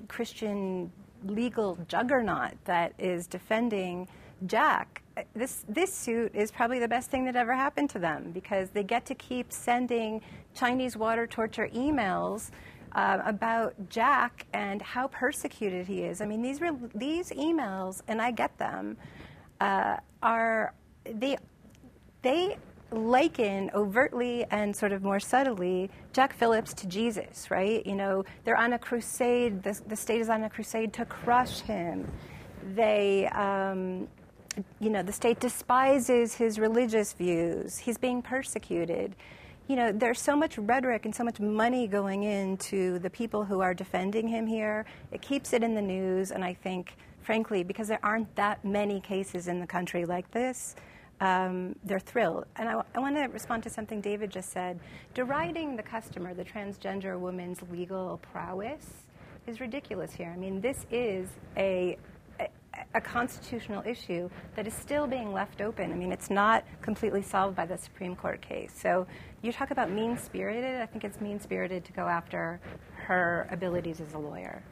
Christian 0.09 0.91
legal 1.25 1.79
juggernaut 1.89 2.53
that 2.65 2.93
is 2.99 3.27
defending 3.27 4.09
Jack, 4.47 5.03
this, 5.35 5.65
this 5.69 5.93
suit 5.93 6.35
is 6.35 6.51
probably 6.51 6.79
the 6.79 6.89
best 6.89 7.11
thing 7.11 7.27
that 7.27 7.37
ever 7.37 7.55
happened 7.55 7.91
to 7.91 7.99
them 7.99 8.31
because 8.33 8.71
they 8.71 8.83
get 8.83 9.05
to 9.07 9.15
keep 9.15 9.53
sending 9.53 10.23
Chinese 10.55 10.97
water 10.97 11.27
torture 11.27 11.69
emails 11.75 12.51
uh, 12.93 13.19
about 13.25 13.75
Jack 13.89 14.47
and 14.53 14.83
how 14.83 15.09
persecuted 15.09 15.87
he 15.87 16.03
is. 16.03 16.21
I 16.21 16.27
mean, 16.27 16.43
these, 16.43 16.61
re- 16.61 16.71
these 16.95 17.31
emails, 17.31 18.03
and 18.09 18.21
I 18.21 18.31
get 18.31 18.57
them, 18.59 18.97
uh, 19.61 19.97
are 20.23 20.75
they, 21.05 21.37
they 22.23 22.57
liken 22.93 23.71
overtly 23.75 24.45
and 24.51 24.75
sort 24.75 24.93
of 24.93 25.03
more 25.03 25.21
subtly 25.21 25.91
Jack 26.13 26.33
Phillips 26.33 26.75
to 26.75 26.87
Jesus, 26.89 27.51
right? 27.51 27.87
You 27.87 27.95
know, 27.95 28.25
they're 28.45 28.57
on 28.57 28.73
a 28.73 28.79
crusade, 28.79 29.63
the, 29.63 29.81
the 29.87 29.97
state 29.97 30.21
is 30.21 30.29
on 30.29 30.43
a 30.43 30.51
crusade 30.51 30.93
to 30.95 31.05
crush 31.05 31.61
him. 31.61 32.11
They, 32.75 33.27
um, 33.29 34.09
you 34.81 34.91
know, 34.91 35.03
the 35.03 35.13
state 35.13 35.41
despises 35.41 36.35
his 36.35 36.59
religious 36.59 37.13
views. 37.13 37.79
He's 37.79 37.97
being 37.97 38.23
persecuted. 38.23 39.15
You 39.69 39.76
know, 39.76 39.93
there's 39.93 40.21
so 40.21 40.35
much 40.35 40.59
rhetoric 40.59 41.05
and 41.05 41.14
so 41.14 41.23
much 41.23 41.38
money 41.38 41.87
going 41.87 42.25
into 42.25 42.99
the 42.99 43.11
people 43.11 43.45
who 43.45 43.61
are 43.61 43.73
defending 43.73 44.26
him 44.26 44.47
here. 44.47 44.85
It 45.12 45.23
keeps 45.23 45.52
it 45.52 45.62
in 45.62 45.75
the 45.75 45.83
news, 45.83 46.33
and 46.33 46.45
I 46.45 46.55
think, 46.55 46.97
frankly, 47.23 47.62
because 47.62 47.87
there 47.87 48.00
aren't 48.02 48.35
that 48.37 48.64
many 48.64 49.00
cases 49.00 49.47
in 49.47 49.61
the 49.61 49.67
country 49.67 50.05
like 50.05 50.29
this, 50.33 50.75
um, 51.21 51.76
they're 51.85 52.00
thrilled. 52.00 52.47
And 52.57 52.69
I, 52.69 52.83
I 52.95 52.99
want 52.99 53.14
to 53.17 53.25
respond 53.25 53.62
to 53.64 53.71
something 53.71 54.00
David 54.00 54.31
just 54.31 54.50
said. 54.50 54.81
Deriding 55.14 55.76
the 55.76 55.83
customer, 55.83 56.35
the 56.35 56.45
transgender 56.45 57.19
woman's 57.19 57.61
legal 57.71 58.19
prowess, 58.33 58.87
is 59.47 59.61
ridiculous 59.61 60.12
here. 60.12 60.31
I 60.35 60.37
mean, 60.37 60.61
this 60.61 60.87
is 60.90 61.29
a 61.57 61.97
a 62.95 63.01
constitutional 63.01 63.83
issue 63.87 64.29
that 64.57 64.67
is 64.67 64.75
still 64.75 65.07
being 65.07 65.33
left 65.33 65.61
open. 65.61 65.93
I 65.93 65.95
mean, 65.95 66.13
it's 66.13 66.31
not 66.31 66.65
completely 66.83 67.23
solved 67.23 67.55
by 67.57 67.67
the 67.67 67.79
Supreme 67.79 68.17
Court 68.17 68.41
case. 68.41 68.73
So 68.77 69.07
you 69.43 69.53
talk 69.53 69.71
about 69.71 69.91
mean 69.91 70.19
spirited. 70.19 70.81
I 70.81 70.87
think 70.87 71.05
it's 71.05 71.21
mean 71.21 71.39
spirited 71.39 71.85
to 71.85 71.93
go 71.93 72.09
after 72.09 72.61
her 73.07 73.47
abilities 73.51 74.01
as 74.01 74.15
a 74.15 74.19
lawyer. 74.19 74.63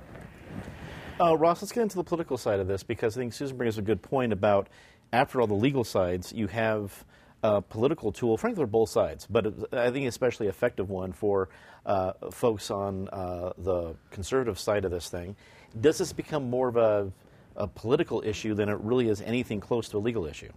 Uh, 1.21 1.37
Ross, 1.37 1.63
let's 1.63 1.73
get 1.73 1.83
into 1.83 1.97
the 1.97 2.05
political 2.05 2.37
side 2.37 2.61
of 2.61 2.67
this 2.67 2.83
because 2.83 3.17
I 3.17 3.21
think 3.21 3.33
Susan 3.33 3.57
brings 3.57 3.79
a 3.79 3.83
good 3.83 4.03
point 4.03 4.33
about 4.33 4.69
after 5.13 5.41
all 5.41 5.47
the 5.47 5.55
legal 5.55 5.85
sides, 5.85 6.33
you 6.33 6.47
have 6.49 7.05
a 7.43 7.63
political 7.63 8.13
tool, 8.13 8.37
frankly, 8.37 8.63
for 8.63 8.67
both 8.67 8.91
sides, 8.91 9.27
but 9.31 9.73
I 9.73 9.91
think 9.91 10.09
especially 10.09 10.49
effective 10.49 10.91
one 10.91 11.13
for 11.13 11.49
uh, 11.87 12.13
folks 12.31 12.71
on 12.71 13.09
uh, 13.09 13.53
the 13.59 13.95
conservative 14.11 14.59
side 14.59 14.85
of 14.85 14.91
this 14.91 15.09
thing. 15.09 15.37
Does 15.81 15.99
this 15.99 16.13
become 16.13 16.51
more 16.51 16.69
of 16.69 16.77
a, 16.77 17.13
a 17.59 17.67
political 17.67 18.23
issue 18.25 18.55
than 18.55 18.69
it 18.69 18.79
really 18.81 19.09
is 19.09 19.21
anything 19.21 19.61
close 19.61 19.89
to 19.91 19.99
a 19.99 20.01
legal 20.01 20.25
issue? 20.27 20.53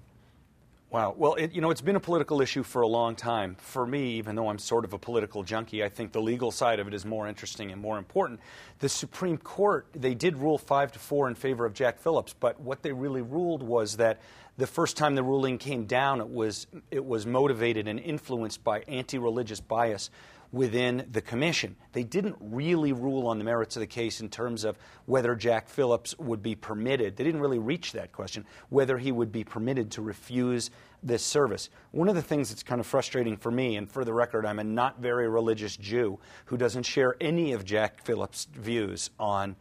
Wow. 0.91 1.15
Well, 1.17 1.35
it, 1.35 1.53
you 1.53 1.61
know, 1.61 1.71
it's 1.71 1.79
been 1.79 1.95
a 1.95 2.01
political 2.01 2.41
issue 2.41 2.63
for 2.63 2.81
a 2.81 2.87
long 2.87 3.15
time. 3.15 3.55
For 3.59 3.87
me, 3.87 4.15
even 4.15 4.35
though 4.35 4.49
I'm 4.49 4.59
sort 4.59 4.83
of 4.83 4.91
a 4.91 4.97
political 4.97 5.41
junkie, 5.41 5.85
I 5.85 5.89
think 5.89 6.11
the 6.11 6.21
legal 6.21 6.51
side 6.51 6.81
of 6.81 6.87
it 6.87 6.93
is 6.93 7.05
more 7.05 7.29
interesting 7.29 7.71
and 7.71 7.81
more 7.81 7.97
important. 7.97 8.41
The 8.79 8.89
Supreme 8.89 9.37
Court, 9.37 9.87
they 9.93 10.13
did 10.13 10.35
rule 10.35 10.57
5 10.57 10.91
to 10.91 10.99
4 10.99 11.29
in 11.29 11.35
favor 11.35 11.65
of 11.65 11.73
Jack 11.73 11.97
Phillips, 11.97 12.35
but 12.37 12.59
what 12.59 12.83
they 12.83 12.91
really 12.91 13.21
ruled 13.21 13.63
was 13.63 13.95
that 13.97 14.19
the 14.57 14.67
first 14.67 14.97
time 14.97 15.15
the 15.15 15.23
ruling 15.23 15.57
came 15.57 15.85
down, 15.85 16.19
it 16.19 16.27
was, 16.27 16.67
it 16.91 17.05
was 17.05 17.25
motivated 17.25 17.87
and 17.87 17.97
influenced 17.97 18.61
by 18.61 18.81
anti 18.81 19.17
religious 19.17 19.61
bias 19.61 20.09
within 20.51 21.07
the 21.09 21.21
commission. 21.21 21.75
They 21.93 22.03
didn't 22.03 22.35
really 22.39 22.91
rule 22.91 23.27
on 23.27 23.37
the 23.37 23.43
merits 23.43 23.75
of 23.77 23.79
the 23.79 23.87
case 23.87 24.19
in 24.19 24.29
terms 24.29 24.63
of 24.63 24.77
whether 25.05 25.35
Jack 25.35 25.69
Phillips 25.69 26.17
would 26.19 26.43
be 26.43 26.55
permitted. 26.55 27.15
They 27.15 27.23
didn't 27.23 27.41
really 27.41 27.59
reach 27.59 27.93
that 27.93 28.11
question, 28.11 28.45
whether 28.69 28.97
he 28.97 29.11
would 29.11 29.31
be 29.31 29.43
permitted 29.43 29.91
to 29.91 30.01
refuse 30.01 30.69
this 31.01 31.23
service. 31.23 31.69
One 31.91 32.09
of 32.09 32.15
the 32.15 32.21
things 32.21 32.49
that's 32.49 32.63
kind 32.63 32.81
of 32.81 32.85
frustrating 32.85 33.37
for 33.37 33.49
me, 33.49 33.77
and 33.77 33.89
for 33.89 34.03
the 34.03 34.13
record, 34.13 34.45
I'm 34.45 34.59
a 34.59 34.63
not 34.63 34.99
very 34.99 35.29
religious 35.29 35.77
Jew 35.77 36.19
who 36.45 36.57
doesn't 36.57 36.83
share 36.83 37.15
any 37.21 37.53
of 37.53 37.63
Jack 37.63 38.03
Phillips' 38.03 38.47
views 38.53 39.09
on, 39.19 39.55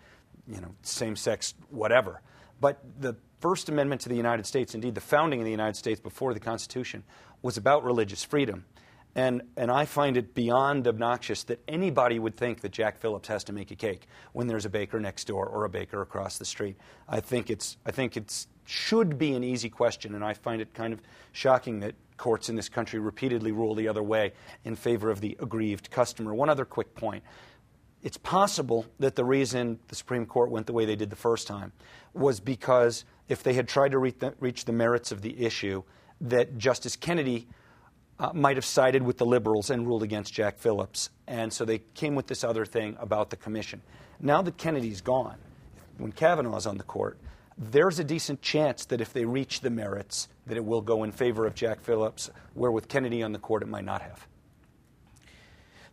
you 0.47 0.61
know, 0.61 0.75
same-sex 0.82 1.54
whatever. 1.70 2.20
But 2.61 2.82
the 2.99 3.16
First 3.40 3.70
Amendment 3.70 4.02
to 4.02 4.11
the 4.11 4.16
United 4.16 4.44
States, 4.44 4.75
indeed 4.75 4.94
the 4.94 5.00
founding 5.00 5.40
of 5.40 5.47
the 5.47 5.50
United 5.50 5.76
States 5.76 5.99
before 5.99 6.35
the 6.35 6.40
Constitution, 6.40 7.04
was 7.40 7.56
about 7.56 7.85
religious 7.85 8.23
freedom. 8.23 8.66
And, 9.16 9.42
and 9.56 9.70
I 9.70 9.86
find 9.86 10.16
it 10.16 10.34
beyond 10.34 10.86
obnoxious 10.86 11.42
that 11.44 11.60
anybody 11.66 12.18
would 12.18 12.36
think 12.36 12.60
that 12.60 12.70
Jack 12.70 12.98
Phillips 12.98 13.28
has 13.28 13.42
to 13.44 13.52
make 13.52 13.70
a 13.70 13.74
cake 13.74 14.06
when 14.32 14.46
there's 14.46 14.66
a 14.66 14.70
baker 14.70 15.00
next 15.00 15.26
door 15.26 15.46
or 15.46 15.64
a 15.64 15.68
baker 15.68 16.00
across 16.00 16.38
the 16.38 16.44
street. 16.44 16.76
I 17.08 17.20
think 17.20 17.50
it's 17.50 17.76
I 17.84 17.90
think 17.90 18.16
it's 18.16 18.46
should 18.66 19.18
be 19.18 19.34
an 19.34 19.42
easy 19.42 19.68
question, 19.68 20.14
and 20.14 20.24
I 20.24 20.32
find 20.32 20.62
it 20.62 20.72
kind 20.74 20.92
of 20.92 21.02
shocking 21.32 21.80
that 21.80 21.96
courts 22.16 22.48
in 22.48 22.54
this 22.54 22.68
country 22.68 23.00
repeatedly 23.00 23.50
rule 23.50 23.74
the 23.74 23.88
other 23.88 24.02
way 24.02 24.32
in 24.64 24.76
favor 24.76 25.10
of 25.10 25.20
the 25.20 25.36
aggrieved 25.40 25.90
customer. 25.90 26.34
One 26.34 26.48
other 26.48 26.64
quick 26.64 26.94
point. 26.94 27.24
It's 28.02 28.16
possible 28.16 28.86
that 28.98 29.16
the 29.16 29.24
reason 29.24 29.78
the 29.88 29.96
Supreme 29.96 30.24
Court 30.24 30.50
went 30.50 30.66
the 30.66 30.72
way 30.72 30.84
they 30.84 30.96
did 30.96 31.10
the 31.10 31.16
first 31.16 31.46
time 31.46 31.72
was 32.14 32.38
because 32.40 33.04
if 33.28 33.42
they 33.42 33.54
had 33.54 33.68
tried 33.68 33.90
to 33.90 33.98
reach 33.98 34.64
the 34.64 34.72
merits 34.72 35.12
of 35.12 35.20
the 35.22 35.44
issue, 35.44 35.82
that 36.20 36.56
Justice 36.58 36.96
Kennedy 36.96 37.48
uh, 38.20 38.30
might 38.34 38.56
have 38.56 38.64
sided 38.64 39.02
with 39.02 39.16
the 39.16 39.26
liberals 39.26 39.70
and 39.70 39.86
ruled 39.86 40.02
against 40.02 40.32
Jack 40.32 40.58
Phillips. 40.58 41.08
And 41.26 41.52
so 41.52 41.64
they 41.64 41.78
came 41.94 42.14
with 42.14 42.26
this 42.26 42.44
other 42.44 42.66
thing 42.66 42.96
about 43.00 43.30
the 43.30 43.36
commission. 43.36 43.80
Now 44.20 44.42
that 44.42 44.58
Kennedy's 44.58 45.00
gone, 45.00 45.38
when 45.96 46.12
Kavanaugh's 46.12 46.66
on 46.66 46.76
the 46.76 46.84
court, 46.84 47.18
there's 47.56 47.98
a 47.98 48.04
decent 48.04 48.42
chance 48.42 48.84
that 48.86 49.00
if 49.00 49.12
they 49.12 49.24
reach 49.24 49.60
the 49.60 49.70
merits, 49.70 50.28
that 50.46 50.56
it 50.56 50.64
will 50.64 50.82
go 50.82 51.02
in 51.04 51.12
favor 51.12 51.46
of 51.46 51.54
Jack 51.54 51.80
Phillips, 51.80 52.30
where 52.54 52.70
with 52.70 52.88
Kennedy 52.88 53.22
on 53.22 53.32
the 53.32 53.38
court, 53.38 53.62
it 53.62 53.68
might 53.68 53.84
not 53.84 54.02
have. 54.02 54.26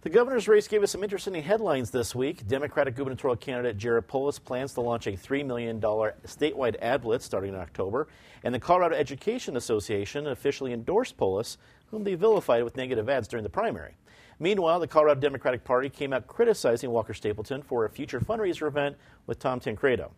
The 0.02 0.10
governor's 0.10 0.48
race 0.48 0.68
gave 0.68 0.84
us 0.84 0.92
some 0.92 1.04
interesting 1.04 1.42
headlines 1.42 1.90
this 1.90 2.14
week. 2.14 2.48
Democratic 2.48 2.96
gubernatorial 2.96 3.36
candidate 3.36 3.78
Jared 3.78 4.08
Polis 4.08 4.38
plans 4.38 4.74
to 4.76 4.82
launch 4.82 5.08
a 5.08 5.14
$3 5.14 5.44
million 5.44 5.82
statewide 5.82 6.76
ad 6.84 7.02
blitz 7.02 7.26
starting 7.26 7.56
in 7.56 7.60
October. 7.60 8.08
And 8.44 8.54
the 8.54 8.60
Colorado 8.60 8.96
Education 8.96 9.58
Association 9.58 10.28
officially 10.28 10.72
endorsed 10.72 11.18
Polis 11.18 11.58
whom 11.90 12.04
they 12.04 12.14
vilified 12.14 12.64
with 12.64 12.78
negative 12.78 13.10
ads 13.10 13.28
during 13.28 13.44
the 13.44 13.50
primary. 13.50 13.96
Meanwhile, 14.40 14.82
the 14.82 14.88
Colorado 14.88 15.20
Democratic 15.20 15.64
Party 15.64 15.90
came 15.90 16.14
out 16.14 16.28
criticizing 16.28 16.92
Walker 16.92 17.16
Stapleton 17.16 17.64
for 17.64 17.86
a 17.86 17.90
future 17.90 18.20
fundraiser 18.20 18.68
event 18.68 18.98
with 19.26 19.40
Tom 19.40 19.60
Tancredo. 19.60 20.12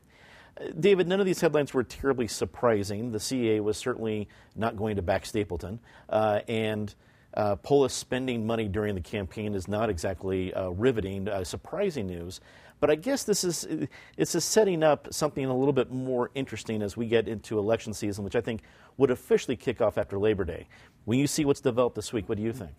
Uh, 0.60 0.72
David, 0.78 1.08
none 1.08 1.22
of 1.22 1.26
these 1.26 1.40
headlines 1.40 1.74
were 1.74 1.86
terribly 1.86 2.28
surprising. 2.28 3.14
The 3.14 3.20
CEA 3.20 3.62
was 3.62 3.78
certainly 3.78 4.28
not 4.58 4.76
going 4.76 4.98
to 4.98 5.02
back 5.02 5.26
Stapleton, 5.26 5.80
uh, 6.10 6.42
and 6.50 6.94
uh, 7.36 7.56
Polis 7.58 7.94
spending 7.94 8.46
money 8.46 8.68
during 8.68 8.96
the 8.96 9.02
campaign 9.02 9.54
is 9.54 9.68
not 9.68 9.90
exactly 9.90 10.54
uh, 10.54 10.70
riveting, 10.70 11.28
uh, 11.28 11.44
surprising 11.44 12.08
news. 12.08 12.42
But 12.80 12.90
I 12.90 12.96
guess 12.96 13.24
this 13.24 13.44
is 13.44 13.68
it's 14.18 14.36
a 14.36 14.42
setting 14.42 14.84
up 14.84 15.14
something 15.14 15.46
a 15.46 15.56
little 15.56 15.74
bit 15.74 15.92
more 15.92 16.32
interesting 16.34 16.82
as 16.82 16.96
we 16.96 17.08
get 17.08 17.28
into 17.28 17.60
election 17.60 17.94
season, 17.94 18.24
which 18.24 18.36
I 18.36 18.42
think 18.42 18.62
would 18.98 19.12
officially 19.12 19.58
kick 19.58 19.82
off 19.82 19.98
after 19.98 20.18
Labor 20.18 20.46
Day. 20.46 20.68
When 21.06 21.20
you 21.20 21.28
see 21.28 21.44
what's 21.44 21.62
developed 21.62 21.96
this 21.96 22.14
week, 22.14 22.30
what 22.30 22.38
do 22.38 22.44
you 22.44 22.54
think? 22.54 22.74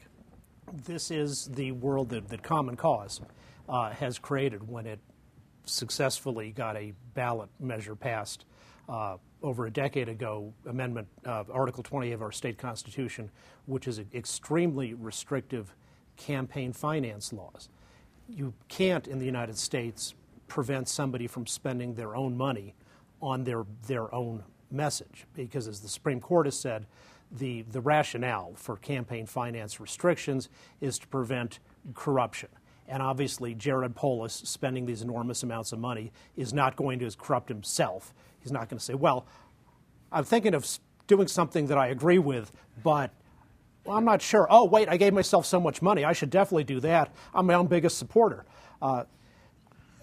This 0.72 1.10
is 1.10 1.50
the 1.52 1.72
world 1.72 2.08
that, 2.10 2.28
that 2.28 2.42
Common 2.42 2.76
Cause 2.76 3.20
uh, 3.68 3.90
has 3.90 4.18
created 4.18 4.66
when 4.66 4.86
it 4.86 5.00
successfully 5.64 6.50
got 6.52 6.76
a 6.76 6.94
ballot 7.14 7.50
measure 7.60 7.94
passed 7.94 8.46
uh, 8.90 9.16
over 9.42 9.66
a 9.66 9.70
decade 9.70 10.10
ago, 10.10 10.52
Amendment 10.68 11.08
uh, 11.24 11.44
Article 11.50 11.82
20 11.82 12.12
of 12.12 12.20
our 12.20 12.32
state 12.32 12.58
constitution, 12.58 13.30
which 13.64 13.88
is 13.88 14.00
extremely 14.12 14.92
restrictive 14.92 15.74
campaign 16.16 16.72
finance 16.74 17.32
laws 17.32 17.70
you 18.36 18.54
can't 18.68 19.08
in 19.08 19.18
the 19.18 19.24
United 19.24 19.58
States 19.58 20.14
prevent 20.48 20.88
somebody 20.88 21.26
from 21.26 21.46
spending 21.46 21.94
their 21.94 22.16
own 22.16 22.36
money 22.36 22.74
on 23.20 23.44
their, 23.44 23.64
their 23.86 24.12
own 24.14 24.42
message. 24.70 25.26
Because 25.34 25.68
as 25.68 25.80
the 25.80 25.88
Supreme 25.88 26.20
Court 26.20 26.46
has 26.46 26.58
said, 26.58 26.86
the, 27.32 27.62
the 27.62 27.80
rationale 27.80 28.52
for 28.56 28.76
campaign 28.76 29.26
finance 29.26 29.78
restrictions 29.78 30.48
is 30.80 30.98
to 30.98 31.06
prevent 31.08 31.60
corruption. 31.94 32.48
And 32.88 33.02
obviously, 33.02 33.54
Jared 33.54 33.94
Polis 33.94 34.34
spending 34.34 34.84
these 34.84 35.02
enormous 35.02 35.44
amounts 35.44 35.72
of 35.72 35.78
money 35.78 36.10
is 36.36 36.52
not 36.52 36.74
going 36.74 36.98
to 37.00 37.10
corrupt 37.16 37.48
himself. 37.48 38.12
He's 38.42 38.52
not 38.52 38.68
going 38.68 38.78
to 38.78 38.84
say, 38.84 38.94
well, 38.94 39.26
I'm 40.12 40.24
thinking 40.24 40.54
of 40.54 40.66
doing 41.06 41.28
something 41.28 41.66
that 41.66 41.78
I 41.78 41.88
agree 41.88 42.18
with, 42.18 42.52
but 42.82 43.10
well, 43.84 43.96
I'm 43.96 44.04
not 44.04 44.22
sure. 44.22 44.46
Oh, 44.50 44.64
wait, 44.64 44.88
I 44.88 44.96
gave 44.96 45.12
myself 45.12 45.46
so 45.46 45.60
much 45.60 45.82
money. 45.82 46.04
I 46.04 46.12
should 46.12 46.30
definitely 46.30 46.64
do 46.64 46.80
that. 46.80 47.12
I'm 47.34 47.46
my 47.46 47.54
own 47.54 47.66
biggest 47.66 47.98
supporter. 47.98 48.44
Uh, 48.82 49.04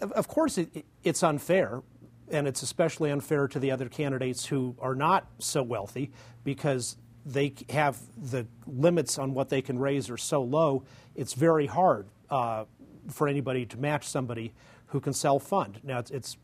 of 0.00 0.28
course, 0.28 0.58
it, 0.58 0.84
it's 1.04 1.22
unfair, 1.22 1.82
and 2.30 2.46
it's 2.46 2.62
especially 2.62 3.10
unfair 3.10 3.48
to 3.48 3.58
the 3.58 3.70
other 3.70 3.88
candidates 3.88 4.46
who 4.46 4.76
are 4.80 4.94
not 4.94 5.26
so 5.38 5.62
wealthy 5.62 6.10
because 6.44 6.96
they 7.24 7.54
have 7.70 7.98
the 8.30 8.46
limits 8.66 9.18
on 9.18 9.34
what 9.34 9.48
they 9.48 9.62
can 9.62 9.78
raise 9.78 10.08
are 10.10 10.16
so 10.16 10.42
low. 10.42 10.84
It's 11.14 11.34
very 11.34 11.66
hard 11.66 12.06
uh, 12.30 12.64
for 13.08 13.28
anybody 13.28 13.66
to 13.66 13.76
match 13.76 14.06
somebody 14.06 14.52
who 14.86 15.00
can 15.00 15.12
self 15.12 15.44
fund. 15.44 15.80
Now, 15.82 15.98
it's, 15.98 16.10
it's 16.10 16.36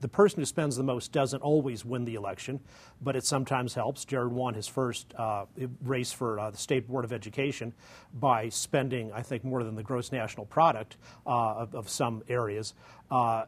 the 0.00 0.08
person 0.08 0.40
who 0.40 0.44
spends 0.44 0.76
the 0.76 0.82
most 0.82 1.12
doesn't 1.12 1.42
always 1.42 1.84
win 1.84 2.04
the 2.04 2.14
election, 2.14 2.60
but 3.00 3.16
it 3.16 3.24
sometimes 3.24 3.74
helps. 3.74 4.04
Jared 4.04 4.32
won 4.32 4.54
his 4.54 4.66
first 4.66 5.14
uh, 5.16 5.46
race 5.82 6.12
for 6.12 6.38
uh, 6.38 6.50
the 6.50 6.56
State 6.56 6.88
Board 6.88 7.04
of 7.04 7.12
Education 7.12 7.72
by 8.12 8.48
spending, 8.48 9.12
I 9.12 9.22
think, 9.22 9.44
more 9.44 9.62
than 9.62 9.74
the 9.74 9.82
gross 9.82 10.12
national 10.12 10.46
product 10.46 10.96
uh, 11.26 11.54
of, 11.54 11.74
of, 11.74 11.88
some 11.88 12.22
areas. 12.28 12.74
Uh, 13.10 13.44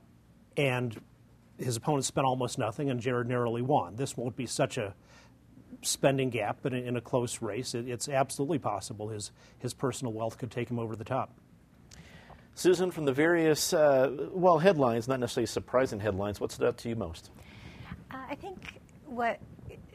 and 0.57 1.01
his 1.59 1.77
opponent 1.77 2.05
spent 2.05 2.27
almost 2.27 2.59
nothing, 2.59 2.91
and 2.91 3.01
Jared 3.01 3.29
narrowly 3.29 3.63
won. 3.63 3.97
This 3.97 4.17
won't 4.17 4.37
be 4.37 4.47
such 4.47 4.79
a 4.79 4.95
spending 5.83 6.31
gap, 6.31 6.59
but 6.63 6.73
in, 6.73 6.87
in 6.87 6.97
a 6.97 7.01
close 7.01 7.43
race, 7.43 7.75
it, 7.75 7.89
it's 7.89 8.09
absolutely 8.09 8.59
possible 8.59 9.09
his, 9.09 9.33
his 9.59 9.75
personal 9.75 10.13
wealth 10.13 10.39
could 10.39 10.51
take 10.51 10.71
him 10.71 10.79
over 10.79 10.97
the 10.97 11.05
top. 11.05 11.33
Susan, 12.55 12.91
from 12.91 13.05
the 13.05 13.13
various, 13.13 13.73
uh, 13.73 14.29
well, 14.31 14.59
headlines, 14.59 15.09
not 15.09 15.19
necessarily 15.19 15.47
surprising 15.47 15.99
headlines, 15.99 16.41
what 16.41 16.53
stood 16.53 16.69
out 16.69 16.77
to 16.79 16.89
you 16.89 16.95
most? 16.95 17.31
Uh, 18.11 18.17
I 18.31 18.37
think 18.37 18.81
what 19.07 19.41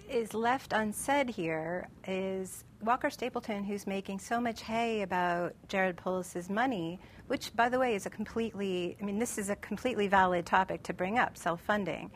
is 0.10 0.34
left 0.34 0.74
unsaid 0.74 1.30
here 1.30 1.88
is 2.06 2.66
Walker 2.82 3.10
Stapleton, 3.10 3.64
who's 3.64 3.88
making 3.88 4.20
so 4.20 4.42
much 4.42 4.62
hay 4.62 5.04
about 5.04 5.54
Jared 5.70 5.96
Polis's 5.96 6.50
money, 6.50 7.00
which, 7.28 7.56
by 7.56 7.70
the 7.70 7.80
way, 7.80 7.96
is 7.96 8.06
a 8.06 8.10
completely, 8.10 8.98
I 9.02 9.06
mean, 9.06 9.20
this 9.20 9.38
is 9.38 9.50
a 9.50 9.56
completely 9.58 10.08
valid 10.08 10.46
topic 10.46 10.84
to 10.84 10.94
bring 10.94 11.18
up, 11.18 11.38
self 11.38 11.62
funding. 11.62 12.12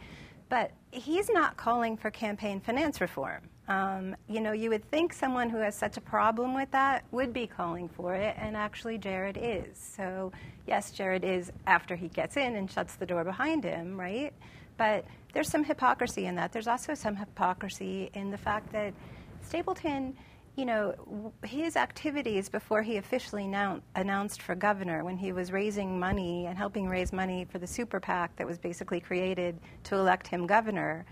But 0.53 0.69
he's 0.91 1.31
not 1.31 1.57
calling 1.57 1.97
for 1.97 2.11
campaign 2.11 2.59
finance 2.59 3.01
reform. 3.01 3.49
Um, 3.67 4.15
you 4.29 4.39
know, 4.39 4.51
you 4.51 4.69
would 4.69 4.87
think 4.91 5.11
someone 5.11 5.49
who 5.49 5.57
has 5.57 5.75
such 5.75 5.97
a 5.97 6.01
problem 6.01 6.53
with 6.53 6.69
that 6.69 7.05
would 7.09 7.33
be 7.33 7.47
calling 7.47 7.89
for 7.89 8.13
it, 8.13 8.35
and 8.37 8.55
actually, 8.55 8.99
Jared 8.99 9.35
is. 9.35 9.75
So, 9.75 10.31
yes, 10.67 10.91
Jared 10.91 11.23
is 11.23 11.51
after 11.65 11.95
he 11.95 12.07
gets 12.07 12.37
in 12.37 12.55
and 12.55 12.69
shuts 12.69 12.97
the 12.97 13.05
door 13.07 13.23
behind 13.23 13.63
him, 13.63 13.99
right? 13.99 14.31
But 14.77 15.05
there's 15.33 15.49
some 15.49 15.63
hypocrisy 15.63 16.27
in 16.27 16.35
that. 16.35 16.53
There's 16.53 16.67
also 16.67 16.93
some 16.93 17.15
hypocrisy 17.15 18.11
in 18.13 18.29
the 18.29 18.37
fact 18.37 18.71
that 18.73 18.93
Stapleton, 19.41 20.15
you 20.55 20.65
know, 20.65 21.33
his 21.43 21.75
activities 21.75 22.47
before 22.47 22.83
he 22.83 22.97
officially 22.97 23.51
announced 23.95 24.41
for 24.41 24.53
governor, 24.53 25.03
when 25.03 25.17
he 25.17 25.31
was 25.31 25.51
raising 25.51 25.99
money 25.99 26.45
and 26.45 26.57
helping 26.57 26.87
raise 26.87 27.11
money 27.11 27.45
for 27.45 27.57
the 27.57 27.65
super 27.65 27.99
PAC 27.99 28.35
that 28.35 28.45
was 28.45 28.59
basically 28.59 28.99
created 28.99 29.59
to 29.83 29.95
elect 29.95 30.27
him 30.27 30.45
governor 30.45 31.05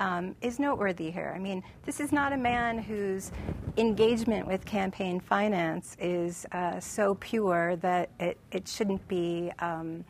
um, 0.00 0.34
is 0.40 0.58
noteworthy 0.58 1.10
here. 1.10 1.32
I 1.34 1.38
mean, 1.38 1.62
this 1.84 2.00
is 2.00 2.12
not 2.12 2.32
a 2.32 2.36
man 2.36 2.78
whose 2.78 3.30
engagement 3.76 4.46
with 4.46 4.64
campaign 4.64 5.20
finance 5.20 5.96
is 6.00 6.46
uh, 6.52 6.80
so 6.80 7.14
pure 7.16 7.76
that 7.76 8.10
it, 8.18 8.38
it 8.50 8.66
shouldn't 8.66 9.06
be 9.06 9.52
um, 9.60 10.04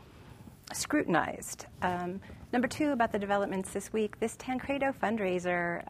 scrutinized. 0.72 1.66
Um, 1.82 2.20
number 2.52 2.68
two, 2.68 2.92
about 2.92 3.12
the 3.12 3.18
developments 3.18 3.70
this 3.70 3.92
week, 3.92 4.18
this 4.18 4.36
Tancredo 4.36 4.92
fundraiser. 4.92 5.82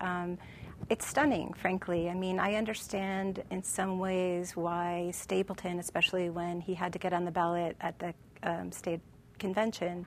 It's 0.90 1.06
stunning, 1.06 1.52
frankly. 1.52 2.08
I 2.08 2.14
mean, 2.14 2.38
I 2.38 2.54
understand 2.54 3.42
in 3.50 3.62
some 3.62 3.98
ways 3.98 4.56
why 4.56 5.10
Stapleton, 5.12 5.78
especially 5.78 6.30
when 6.30 6.60
he 6.60 6.74
had 6.74 6.92
to 6.94 6.98
get 6.98 7.12
on 7.12 7.24
the 7.24 7.30
ballot 7.30 7.76
at 7.80 7.98
the 7.98 8.14
um, 8.42 8.72
state 8.72 9.00
convention, 9.38 10.06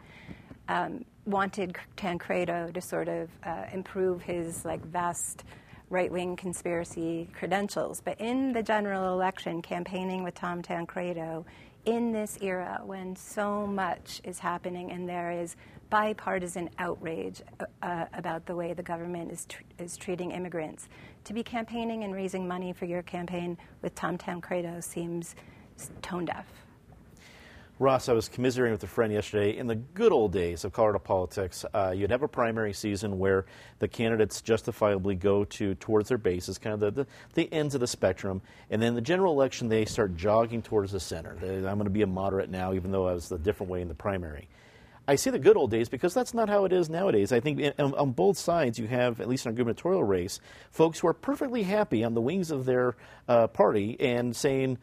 um, 0.68 1.06
wanted 1.26 1.78
Tancredo 1.98 2.72
to 2.74 2.82
sort 2.82 3.10
of 3.10 3.30
uh, 3.44 3.66
improve 3.72 4.24
his 4.24 4.66
like 4.66 4.84
vast 4.86 5.44
right-wing 5.90 6.36
conspiracy 6.36 7.30
credentials. 7.34 8.02
But 8.02 8.20
in 8.20 8.54
the 8.54 8.64
general 8.64 9.14
election, 9.14 9.62
campaigning 9.62 10.24
with 10.24 10.34
Tom 10.34 10.62
Tancredo 10.62 11.46
in 11.86 12.12
this 12.12 12.38
era 12.42 12.82
when 12.86 13.16
so 13.16 13.66
much 13.66 14.22
is 14.24 14.40
happening 14.40 14.92
and 14.92 15.08
there 15.08 15.32
is 15.32 15.56
bipartisan 15.90 16.70
outrage 16.80 17.42
uh, 17.60 17.66
uh, 17.82 18.06
about 18.14 18.46
the 18.46 18.56
way 18.56 18.74
the 18.74 18.84
government 18.84 19.32
is, 19.32 19.46
tr- 19.46 19.64
is 19.78 19.98
treating 19.98 20.32
immigrants, 20.32 20.88
to 21.24 21.34
be 21.34 21.44
campaigning 21.44 22.04
and 22.04 22.14
raising 22.14 22.48
money 22.48 22.72
for 22.72 22.86
your 22.86 23.02
campaign 23.02 23.58
with 23.82 23.94
Tom 23.96 24.18
Tancredo 24.18 24.80
seems 24.82 25.36
tone 26.02 26.26
deaf. 26.26 26.46
Ross, 27.80 28.10
I 28.10 28.14
was 28.14 28.30
commiserating 28.30 28.74
with 28.74 28.84
a 28.84 28.88
friend 28.88 29.12
yesterday. 29.12 29.58
In 29.58 29.66
the 29.66 29.76
good 29.76 30.12
old 30.12 30.32
days 30.32 30.64
of 30.64 30.72
Colorado 30.72 31.00
politics, 31.00 31.66
uh, 31.74 31.94
you'd 31.96 32.12
have 32.12 32.22
a 32.22 32.28
primary 32.28 32.74
season 32.74 33.18
where 33.18 33.46
the 33.80 33.88
candidates 33.88 34.42
justifiably 34.42 35.16
go 35.16 35.46
to 35.46 35.74
towards 35.76 36.10
their 36.10 36.20
bases, 36.20 36.60
kind 36.60 36.76
of 36.76 36.80
the, 36.80 36.92
the, 36.92 37.08
the 37.34 37.54
ends 37.54 37.74
of 37.74 37.82
the 37.82 37.88
spectrum, 37.88 38.42
and 38.70 38.82
then 38.82 38.94
the 38.94 39.02
general 39.02 39.34
election 39.34 39.68
they 39.68 39.86
start 39.86 40.16
jogging 40.16 40.62
towards 40.62 40.92
the 40.92 41.00
center. 41.00 41.36
I'm 41.42 41.62
going 41.64 41.86
to 41.86 41.90
be 41.90 42.04
a 42.04 42.08
moderate 42.08 42.52
now, 42.52 42.74
even 42.74 42.92
though 42.92 43.08
I 43.08 43.14
was 43.14 43.32
a 43.32 43.40
different 43.40 43.72
way 43.72 43.82
in 43.82 43.88
the 43.88 43.96
primary. 43.96 44.48
I 45.08 45.16
see 45.16 45.32
the 45.32 45.40
good 45.40 45.58
old 45.58 45.72
days 45.72 45.90
because 45.90 46.14
that's 46.14 46.34
not 46.34 46.48
how 46.48 46.66
it 46.66 46.72
is 46.72 46.90
nowadays. 46.90 47.32
I 47.32 47.40
think 47.40 47.60
on, 47.80 47.96
on, 47.96 48.12
both 48.12 48.38
sides 48.38 48.78
you 48.78 48.88
have, 48.88 49.20
at 49.20 49.28
least 49.28 49.48
in 49.48 49.52
a 49.52 49.56
gubernatorial 49.56 50.04
race, 50.04 50.40
folks 50.70 51.00
who 51.00 51.08
are 51.08 51.14
perfectly 51.14 51.64
happy 51.64 52.04
on 52.04 52.14
the 52.14 52.22
wings 52.22 52.52
of 52.52 52.66
their 52.66 52.96
uh, 53.28 53.48
party 53.48 53.98
and 54.00 54.36
saying, 54.36 54.78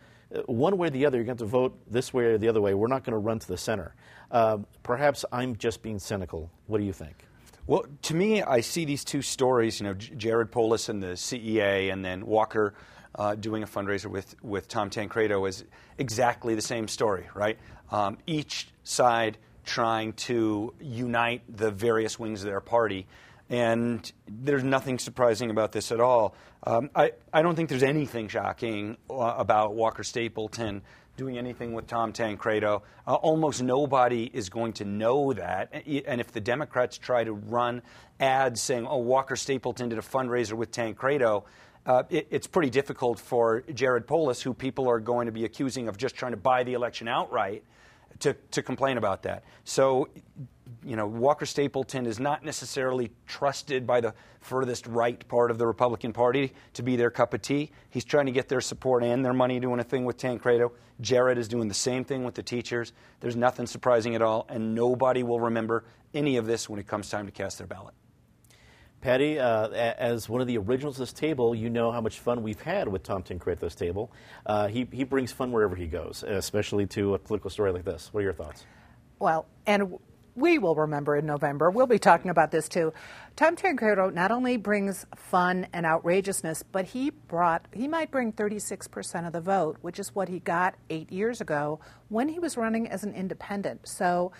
one 0.46 0.76
way 0.76 0.88
or 0.88 0.90
the 0.90 1.06
other, 1.06 1.16
you're 1.18 1.24
going 1.24 1.38
to, 1.38 1.44
to 1.44 1.50
vote 1.50 1.78
this 1.90 2.12
way 2.12 2.24
or 2.24 2.38
the 2.38 2.48
other 2.48 2.60
way. 2.60 2.74
We're 2.74 2.88
not 2.88 3.04
going 3.04 3.12
to 3.12 3.18
run 3.18 3.38
to 3.38 3.48
the 3.48 3.56
center. 3.56 3.94
Uh, 4.30 4.58
perhaps 4.82 5.24
I'm 5.32 5.56
just 5.56 5.82
being 5.82 5.98
cynical. 5.98 6.50
What 6.66 6.78
do 6.78 6.84
you 6.84 6.92
think? 6.92 7.24
Well, 7.66 7.84
to 8.02 8.14
me, 8.14 8.42
I 8.42 8.60
see 8.60 8.84
these 8.84 9.04
two 9.04 9.22
stories. 9.22 9.80
You 9.80 9.88
know, 9.88 9.94
Jared 9.94 10.50
Polis 10.50 10.88
and 10.88 11.02
the 11.02 11.08
CEA, 11.08 11.92
and 11.92 12.04
then 12.04 12.26
Walker 12.26 12.74
uh, 13.14 13.34
doing 13.34 13.62
a 13.62 13.66
fundraiser 13.66 14.06
with 14.06 14.34
with 14.42 14.68
Tom 14.68 14.90
Tancredo 14.90 15.44
is 15.44 15.64
exactly 15.98 16.54
the 16.54 16.62
same 16.62 16.88
story, 16.88 17.26
right? 17.34 17.58
Um, 17.90 18.18
each 18.26 18.68
side 18.84 19.38
trying 19.64 20.14
to 20.14 20.72
unite 20.80 21.42
the 21.56 21.70
various 21.70 22.18
wings 22.18 22.42
of 22.42 22.46
their 22.46 22.60
party. 22.60 23.06
And 23.50 24.10
there's 24.26 24.64
nothing 24.64 24.98
surprising 24.98 25.50
about 25.50 25.72
this 25.72 25.90
at 25.90 26.00
all. 26.00 26.34
Um, 26.64 26.90
I, 26.94 27.12
I 27.32 27.42
don't 27.42 27.54
think 27.54 27.68
there's 27.68 27.82
anything 27.82 28.28
shocking 28.28 28.98
uh, 29.08 29.34
about 29.38 29.74
Walker 29.74 30.02
Stapleton 30.02 30.82
doing 31.16 31.36
anything 31.36 31.72
with 31.72 31.86
Tom 31.86 32.12
Tancredo. 32.12 32.82
Uh, 33.06 33.14
almost 33.14 33.62
nobody 33.62 34.30
is 34.32 34.48
going 34.48 34.72
to 34.74 34.84
know 34.84 35.32
that. 35.32 35.72
And 36.06 36.20
if 36.20 36.32
the 36.32 36.40
Democrats 36.40 36.96
try 36.96 37.24
to 37.24 37.32
run 37.32 37.82
ads 38.20 38.62
saying, 38.62 38.86
oh, 38.86 38.98
Walker 38.98 39.34
Stapleton 39.34 39.88
did 39.88 39.98
a 39.98 40.02
fundraiser 40.02 40.52
with 40.52 40.70
Tancredo, 40.70 41.44
uh, 41.84 42.04
it, 42.10 42.28
it's 42.30 42.46
pretty 42.46 42.70
difficult 42.70 43.18
for 43.18 43.62
Jared 43.74 44.06
Polis, 44.06 44.40
who 44.40 44.54
people 44.54 44.88
are 44.88 45.00
going 45.00 45.26
to 45.26 45.32
be 45.32 45.44
accusing 45.44 45.88
of 45.88 45.96
just 45.96 46.14
trying 46.14 46.32
to 46.32 46.38
buy 46.38 46.62
the 46.62 46.74
election 46.74 47.08
outright, 47.08 47.64
to, 48.20 48.34
to 48.50 48.62
complain 48.62 48.98
about 48.98 49.22
that. 49.22 49.44
So 49.64 50.08
you 50.84 50.96
know, 50.96 51.06
Walker 51.06 51.46
Stapleton 51.46 52.06
is 52.06 52.20
not 52.20 52.44
necessarily 52.44 53.10
trusted 53.26 53.86
by 53.86 54.00
the 54.00 54.14
furthest 54.40 54.86
right 54.86 55.26
part 55.28 55.50
of 55.50 55.58
the 55.58 55.66
Republican 55.66 56.12
Party 56.12 56.52
to 56.74 56.82
be 56.82 56.96
their 56.96 57.10
cup 57.10 57.34
of 57.34 57.42
tea. 57.42 57.70
He's 57.90 58.04
trying 58.04 58.26
to 58.26 58.32
get 58.32 58.48
their 58.48 58.60
support 58.60 59.02
and 59.02 59.24
their 59.24 59.32
money 59.32 59.60
doing 59.60 59.80
a 59.80 59.84
thing 59.84 60.04
with 60.04 60.16
Tancredo. 60.16 60.72
Jared 61.00 61.38
is 61.38 61.48
doing 61.48 61.68
the 61.68 61.74
same 61.74 62.04
thing 62.04 62.24
with 62.24 62.34
the 62.34 62.42
teachers. 62.42 62.92
There's 63.20 63.36
nothing 63.36 63.66
surprising 63.66 64.14
at 64.14 64.22
all, 64.22 64.46
and 64.48 64.74
nobody 64.74 65.22
will 65.22 65.40
remember 65.40 65.84
any 66.14 66.36
of 66.36 66.46
this 66.46 66.68
when 66.68 66.78
it 66.78 66.86
comes 66.86 67.08
time 67.08 67.26
to 67.26 67.32
cast 67.32 67.58
their 67.58 67.66
ballot. 67.66 67.94
Patty, 69.00 69.38
uh, 69.38 69.68
as 69.68 70.28
one 70.28 70.40
of 70.40 70.48
the 70.48 70.58
originals 70.58 70.96
of 70.96 71.00
this 71.00 71.12
table, 71.12 71.54
you 71.54 71.70
know 71.70 71.92
how 71.92 72.00
much 72.00 72.18
fun 72.18 72.42
we've 72.42 72.60
had 72.60 72.88
with 72.88 73.04
Tom 73.04 73.22
this 73.22 73.74
table. 73.76 74.10
Uh, 74.44 74.66
he, 74.66 74.88
he 74.90 75.04
brings 75.04 75.30
fun 75.30 75.52
wherever 75.52 75.76
he 75.76 75.86
goes, 75.86 76.24
especially 76.26 76.86
to 76.86 77.14
a 77.14 77.18
political 77.18 77.48
story 77.48 77.70
like 77.70 77.84
this. 77.84 78.12
What 78.12 78.20
are 78.20 78.24
your 78.24 78.32
thoughts? 78.32 78.66
Well, 79.20 79.46
and 79.66 79.98
we 80.34 80.58
will 80.58 80.74
remember 80.74 81.16
in 81.16 81.26
November. 81.26 81.70
We'll 81.70 81.86
be 81.86 81.98
talking 82.00 82.30
about 82.30 82.50
this 82.50 82.68
too. 82.68 82.92
Tom 83.36 83.54
Tancredo 83.54 84.10
not 84.10 84.32
only 84.32 84.56
brings 84.56 85.06
fun 85.14 85.68
and 85.72 85.86
outrageousness, 85.86 86.64
but 86.64 86.86
he 86.86 87.10
brought 87.10 87.66
he 87.72 87.86
might 87.86 88.10
bring 88.10 88.32
36% 88.32 89.26
of 89.26 89.32
the 89.32 89.40
vote, 89.40 89.78
which 89.80 89.98
is 89.98 90.14
what 90.14 90.28
he 90.28 90.40
got 90.40 90.74
8 90.90 91.10
years 91.12 91.40
ago 91.40 91.80
when 92.08 92.28
he 92.28 92.38
was 92.38 92.56
running 92.56 92.88
as 92.88 93.04
an 93.04 93.14
independent. 93.14 93.88
So 93.88 94.32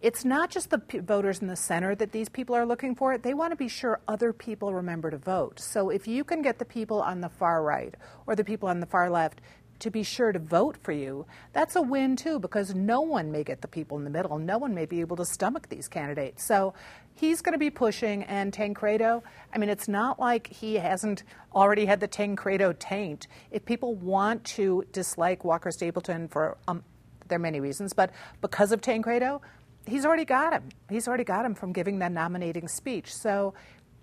it's 0.00 0.24
not 0.24 0.50
just 0.50 0.70
the 0.70 0.78
p- 0.78 0.98
voters 0.98 1.40
in 1.40 1.48
the 1.48 1.56
center 1.56 1.94
that 1.94 2.12
these 2.12 2.28
people 2.28 2.54
are 2.54 2.66
looking 2.66 2.94
for. 2.94 3.18
They 3.18 3.34
want 3.34 3.52
to 3.52 3.56
be 3.56 3.68
sure 3.68 4.00
other 4.06 4.32
people 4.32 4.72
remember 4.72 5.10
to 5.10 5.18
vote. 5.18 5.58
So 5.58 5.90
if 5.90 6.06
you 6.06 6.24
can 6.24 6.42
get 6.42 6.58
the 6.58 6.64
people 6.64 7.02
on 7.02 7.20
the 7.20 7.28
far 7.28 7.62
right 7.62 7.94
or 8.26 8.36
the 8.36 8.44
people 8.44 8.68
on 8.68 8.80
the 8.80 8.86
far 8.86 9.10
left 9.10 9.40
to 9.80 9.90
be 9.90 10.02
sure 10.02 10.32
to 10.32 10.38
vote 10.38 10.76
for 10.82 10.92
you, 10.92 11.26
that's 11.52 11.76
a 11.76 11.82
win 11.82 12.16
too, 12.16 12.38
because 12.38 12.74
no 12.74 13.00
one 13.00 13.30
may 13.30 13.44
get 13.44 13.60
the 13.60 13.68
people 13.68 13.96
in 13.96 14.04
the 14.04 14.10
middle. 14.10 14.38
No 14.38 14.58
one 14.58 14.74
may 14.74 14.86
be 14.86 15.00
able 15.00 15.16
to 15.16 15.24
stomach 15.24 15.68
these 15.68 15.88
candidates. 15.88 16.44
So 16.44 16.74
he's 17.14 17.42
going 17.42 17.52
to 17.52 17.58
be 17.58 17.70
pushing, 17.70 18.22
and 18.24 18.52
Tancredo, 18.52 19.22
I 19.52 19.58
mean, 19.58 19.68
it's 19.68 19.88
not 19.88 20.18
like 20.18 20.48
he 20.48 20.74
hasn't 20.76 21.24
already 21.54 21.86
had 21.86 22.00
the 22.00 22.08
Tancredo 22.08 22.72
taint. 22.78 23.26
If 23.50 23.64
people 23.64 23.94
want 23.94 24.44
to 24.44 24.84
dislike 24.92 25.44
Walker 25.44 25.70
Stapleton 25.70 26.28
for, 26.28 26.56
um, 26.66 26.82
there 27.28 27.36
are 27.36 27.40
many 27.40 27.60
reasons, 27.60 27.92
but 27.92 28.10
because 28.40 28.72
of 28.72 28.80
Tancredo, 28.80 29.42
he's 29.88 30.04
already 30.04 30.24
got 30.24 30.52
him. 30.52 30.68
He's 30.88 31.08
already 31.08 31.24
got 31.24 31.44
him 31.44 31.54
from 31.54 31.72
giving 31.72 31.98
that 32.00 32.12
nominating 32.12 32.68
speech. 32.68 33.14
So 33.14 33.54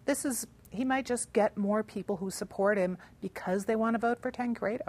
this 0.05 0.25
is, 0.25 0.47
he 0.69 0.83
might 0.83 1.05
just 1.05 1.31
get 1.33 1.57
more 1.57 1.83
people 1.83 2.17
who 2.17 2.29
support 2.29 2.77
him 2.77 2.97
because 3.21 3.65
they 3.65 3.75
want 3.75 3.93
to 3.93 3.99
vote 3.99 4.19
for 4.21 4.31
Tancredo. 4.31 4.85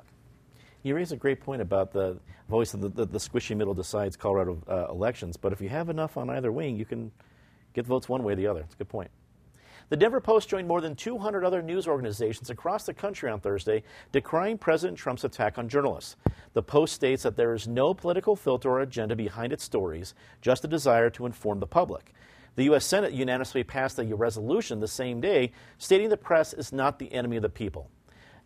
You 0.82 0.94
raise 0.94 1.12
a 1.12 1.16
great 1.16 1.40
point 1.40 1.62
about 1.62 1.92
the 1.92 2.18
voice 2.48 2.74
of 2.74 2.80
the, 2.80 2.88
the, 2.88 3.06
the 3.06 3.18
squishy 3.18 3.56
middle 3.56 3.74
decides 3.74 4.16
Colorado 4.16 4.62
uh, 4.68 4.87
elections, 4.90 5.37
but 5.37 5.52
if 5.52 5.61
you 5.61 5.68
have 5.68 5.88
enough 5.88 6.16
on 6.16 6.30
either 6.30 6.52
wing, 6.52 6.76
you 6.76 6.85
can 6.85 7.11
get 7.74 7.87
votes 7.87 8.09
one 8.09 8.22
way 8.22 8.35
or 8.35 8.37
the 8.37 8.46
other. 8.46 8.61
It's 8.61 8.74
a 8.74 8.78
good 8.78 8.88
point. 8.88 9.11
The 9.88 9.96
Denver 9.96 10.20
Post 10.20 10.49
joined 10.49 10.66
more 10.66 10.81
than 10.81 10.96
200 10.96 11.44
other 11.44 11.62
news 11.62 11.87
organizations 11.87 12.51
across 12.51 12.87
the 12.87 12.94
country 12.94 13.31
on 13.31 13.38
Thursday 13.38 13.85
decrying 14.11 14.59
President 14.59 14.99
Trump's 14.99 15.22
attack 15.22 15.59
on 15.59 15.68
journalists. 15.68 16.16
The 16.55 16.62
Post 16.62 16.94
states 16.94 17.22
that 17.22 17.37
there 17.37 17.55
is 17.55 17.68
no 17.68 17.94
political 17.94 18.35
filter 18.35 18.68
or 18.68 18.81
agenda 18.81 19.14
behind 19.14 19.53
its 19.53 19.62
stories, 19.62 20.12
just 20.42 20.64
a 20.64 20.68
desire 20.68 21.09
to 21.11 21.27
inform 21.27 21.61
the 21.61 21.68
public. 21.68 22.12
The 22.57 22.64
U.S. 22.64 22.85
Senate 22.85 23.12
unanimously 23.12 23.62
passed 23.62 24.01
a 24.01 24.16
resolution 24.16 24.81
the 24.81 24.88
same 24.88 25.20
day 25.20 25.53
stating 25.79 26.09
the 26.09 26.16
press 26.16 26.53
is 26.53 26.72
not 26.72 26.99
the 26.99 27.12
enemy 27.12 27.37
of 27.37 27.42
the 27.42 27.49
people. 27.49 27.88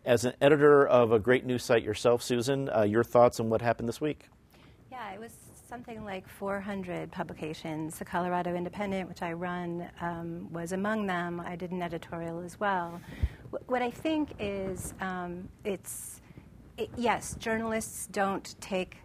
As 0.05 0.25
an 0.25 0.33
editor 0.41 0.85
of 0.85 1.11
a 1.11 1.19
great 1.19 1.45
news 1.45 1.63
site 1.63 1.83
yourself, 1.83 2.21
Susan, 2.21 2.69
uh, 2.69 2.83
your 2.83 3.03
thoughts 3.03 3.39
on 3.39 3.49
what 3.49 3.63
happened 3.63 3.89
this 3.89 4.01
week? 4.01 4.27
Yeah, 4.91 5.11
it 5.11 5.19
was 5.19 5.31
something 5.71 6.03
like 6.03 6.27
400 6.27 7.09
publications. 7.13 7.97
The 7.97 8.03
Colorado 8.03 8.55
Independent, 8.55 9.07
which 9.07 9.21
I 9.21 9.31
run, 9.31 9.89
um, 10.01 10.51
was 10.51 10.73
among 10.73 11.07
them. 11.07 11.39
I 11.39 11.55
did 11.55 11.71
an 11.71 11.81
editorial 11.81 12.41
as 12.41 12.59
well. 12.59 12.99
what 13.67 13.81
I 13.81 13.89
think 13.89 14.35
is 14.37 14.93
um, 14.99 15.47
it's, 15.63 16.19
it, 16.77 16.89
yes, 16.97 17.37
journalists 17.39 18.07
don't 18.11 18.53
take 18.59 18.97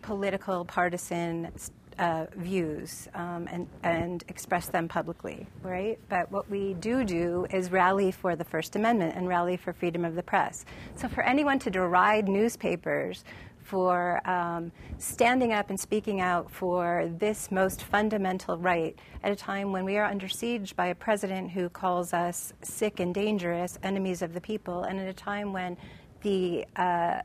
political, 0.00 0.64
partisan 0.64 1.52
uh, 1.98 2.24
views 2.36 3.08
um, 3.12 3.46
and, 3.52 3.68
and 3.82 4.24
express 4.28 4.68
them 4.68 4.88
publicly, 4.88 5.46
right? 5.62 5.98
But 6.08 6.32
what 6.32 6.48
we 6.48 6.72
do 6.80 7.04
do 7.04 7.46
is 7.50 7.70
rally 7.70 8.10
for 8.10 8.36
the 8.36 8.44
First 8.44 8.74
Amendment 8.74 9.16
and 9.16 9.28
rally 9.28 9.58
for 9.58 9.74
freedom 9.74 10.02
of 10.02 10.14
the 10.14 10.22
press. 10.22 10.64
So 10.94 11.08
for 11.08 11.22
anyone 11.22 11.58
to 11.58 11.70
deride 11.70 12.26
newspapers 12.26 13.22
for 13.66 14.26
um, 14.28 14.70
standing 14.98 15.52
up 15.52 15.70
and 15.70 15.78
speaking 15.78 16.20
out 16.20 16.50
for 16.50 17.10
this 17.18 17.50
most 17.50 17.82
fundamental 17.82 18.56
right 18.56 18.96
at 19.24 19.32
a 19.32 19.36
time 19.36 19.72
when 19.72 19.84
we 19.84 19.96
are 19.96 20.04
under 20.04 20.28
siege 20.28 20.76
by 20.76 20.86
a 20.86 20.94
president 20.94 21.50
who 21.50 21.68
calls 21.68 22.12
us 22.12 22.52
sick 22.62 23.00
and 23.00 23.12
dangerous, 23.14 23.78
enemies 23.82 24.22
of 24.22 24.34
the 24.34 24.40
people, 24.40 24.84
and 24.84 25.00
at 25.00 25.08
a 25.08 25.12
time 25.12 25.52
when 25.52 25.76
the 26.22 26.64
uh, 26.76 27.20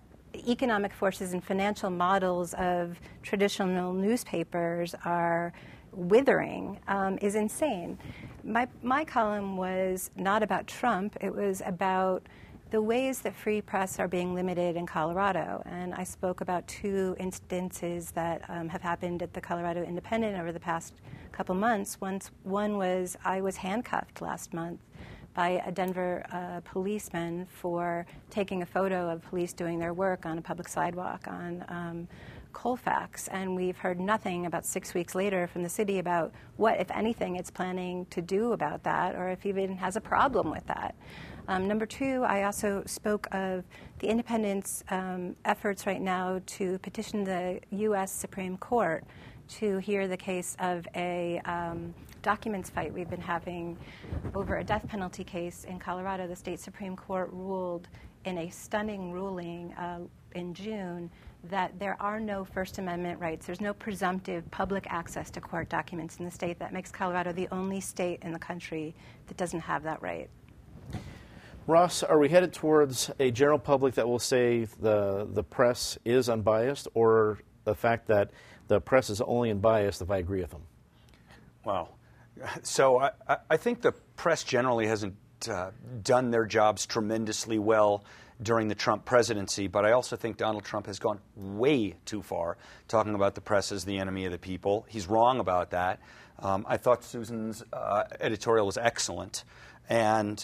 economic 0.48 0.94
forces 0.94 1.34
and 1.34 1.44
financial 1.44 1.90
models 1.90 2.54
of 2.56 3.00
traditional 3.22 3.94
newspapers 3.94 4.96
are 5.06 5.54
withering 5.92 6.80
um, 6.88 7.18
is 7.22 7.36
insane. 7.36 7.98
My, 8.44 8.68
my 8.82 9.06
column 9.06 9.58
was 9.58 10.10
not 10.16 10.42
about 10.42 10.66
Trump, 10.68 11.18
it 11.22 11.34
was 11.34 11.62
about 11.66 12.24
the 12.72 12.82
ways 12.82 13.20
that 13.20 13.36
free 13.36 13.62
press 13.62 14.00
are 14.00 14.08
being 14.08 14.34
limited 14.34 14.78
in 14.78 14.86
Colorado. 14.86 15.62
And 15.66 15.94
I 15.94 16.06
spoke 16.06 16.40
about 16.40 16.66
two 16.70 17.16
instances 17.20 18.12
that 18.12 18.44
um, 18.50 18.70
have 18.70 18.82
happened 18.82 19.22
at 19.22 19.34
the 19.34 19.42
Colorado 19.42 19.84
Independent 19.84 20.40
over 20.40 20.54
the 20.54 20.60
past 20.60 20.94
couple 21.34 21.54
months. 21.54 22.00
Once, 22.00 22.32
one 22.44 22.78
was 22.78 23.18
I 23.26 23.42
was 23.42 23.58
handcuffed 23.58 24.22
last 24.22 24.54
month 24.54 24.80
by 25.34 25.62
a 25.66 25.72
Denver 25.72 26.26
uh, 26.32 26.62
policeman 26.62 27.46
for 27.46 28.06
taking 28.30 28.62
a 28.62 28.66
photo 28.66 29.10
of 29.10 29.22
police 29.22 29.52
doing 29.52 29.78
their 29.78 29.94
work 29.94 30.26
on 30.26 30.38
a 30.38 30.42
public 30.42 30.70
sidewalk 30.70 31.28
on 31.28 31.66
um, 31.68 32.08
Colfax. 32.54 33.28
And 33.30 33.56
we've 33.56 33.78
heard 33.78 34.00
nothing 34.00 34.46
about 34.46 34.66
six 34.66 34.94
weeks 34.94 35.16
later 35.16 35.48
from 35.48 35.64
the 35.64 35.70
city 35.70 36.00
about 36.00 36.34
what, 36.58 36.80
if 36.80 36.92
anything, 36.92 37.36
it's 37.36 37.52
planning 37.52 38.06
to 38.08 38.22
do 38.22 38.54
about 38.54 38.84
that 38.84 39.16
or 39.16 39.30
if 39.30 39.46
even 39.46 39.78
has 39.78 39.96
a 39.96 40.02
problem 40.02 40.52
with 40.52 40.66
that. 40.68 40.96
Um, 41.48 41.68
number 41.68 41.86
two, 41.86 42.24
I 42.24 42.44
also 42.44 42.84
spoke 42.86 43.28
of 43.32 43.64
the 44.00 44.08
independent's 44.08 44.84
um, 44.90 45.36
efforts 45.46 45.86
right 45.86 46.02
now 46.02 46.42
to 46.46 46.78
petition 46.80 47.24
the 47.24 47.60
U.S. 47.72 48.12
Supreme 48.12 48.58
Court 48.58 49.04
to 49.60 49.80
hear 49.80 50.08
the 50.08 50.18
case 50.18 50.56
of 50.60 50.88
a 50.96 51.42
um, 51.46 51.94
documents 52.22 52.70
fight 52.70 52.94
we've 52.94 53.10
been 53.10 53.20
having 53.20 53.78
over 54.34 54.58
a 54.58 54.64
death 54.64 54.88
penalty 54.88 55.24
case 55.24 55.66
in 55.66 55.80
Colorado. 55.80 56.28
The 56.28 56.36
state 56.36 56.60
Supreme 56.60 56.96
Court 56.96 57.30
ruled 57.34 57.88
in 58.26 58.38
a 58.38 58.50
stunning 58.50 59.12
ruling 59.12 59.74
uh, 59.74 60.00
in 60.36 60.54
June 60.54 61.10
that 61.50 61.78
there 61.80 61.98
are 62.00 62.20
no 62.20 62.46
First 62.46 62.78
Amendment 62.78 63.20
rights. 63.20 63.46
There's 63.46 63.62
no 63.62 63.74
presumptive 63.74 64.50
public 64.52 64.86
access 64.90 65.32
to 65.32 65.42
court 65.42 65.70
documents 65.70 66.18
in 66.18 66.26
the 66.26 66.32
state. 66.32 66.60
That 66.60 66.74
makes 66.74 66.92
Colorado 66.92 67.32
the 67.32 67.48
only 67.52 67.80
state 67.80 68.20
in 68.22 68.32
the 68.32 68.40
country 68.40 68.94
that 69.28 69.38
doesn't 69.38 69.62
have 69.62 69.84
that 69.84 70.02
right. 70.02 70.30
Ross, 71.68 72.04
are 72.04 72.18
we 72.18 72.30
headed 72.30 72.54
towards 72.54 73.10
a 73.20 73.32
general 73.32 73.60
public 73.60 73.94
that 73.96 74.08
will 74.08 74.20
say 74.20 74.66
the, 74.82 75.28
the 75.32 75.44
press 75.44 75.98
is 76.06 76.30
unbiased, 76.30 76.88
or 76.94 77.40
the 77.64 77.76
fact 77.76 78.08
that 78.08 78.32
the 78.68 78.80
press 78.80 79.10
is 79.10 79.22
only 79.22 79.52
unbiased 79.52 80.02
if 80.02 80.12
I 80.12 80.18
agree 80.18 80.42
with 80.42 80.52
them? 80.52 80.64
Wow. 81.66 81.90
So 82.64 83.00
I, 83.00 83.12
I 83.52 83.58
think 83.58 83.82
the 83.82 83.92
press 84.16 84.44
generally 84.44 84.88
hasn't 84.88 85.14
uh, 85.50 85.72
done 86.04 86.32
their 86.32 86.46
jobs 86.46 86.86
tremendously 86.86 87.60
well 87.60 88.04
during 88.42 88.68
the 88.68 88.76
Trump 88.76 89.06
presidency, 89.06 89.68
but 89.68 89.86
I 89.86 89.92
also 89.92 90.16
think 90.16 90.38
Donald 90.38 90.64
Trump 90.64 90.88
has 90.88 90.98
gone 90.98 91.20
way 91.36 91.96
too 92.06 92.22
far 92.22 92.58
talking 92.88 93.14
about 93.14 93.36
the 93.36 93.42
press 93.42 93.72
as 93.72 93.86
the 93.86 94.00
enemy 94.00 94.26
of 94.26 94.32
the 94.32 94.40
people. 94.40 94.86
He's 94.90 95.08
wrong 95.08 95.40
about 95.40 95.72
that. 95.72 96.00
Um, 96.40 96.66
I 96.68 96.78
thought 96.78 97.04
Susan's 97.04 97.64
uh, 97.72 98.06
editorial 98.20 98.66
was 98.66 98.78
excellent, 98.78 99.44
and 99.88 100.44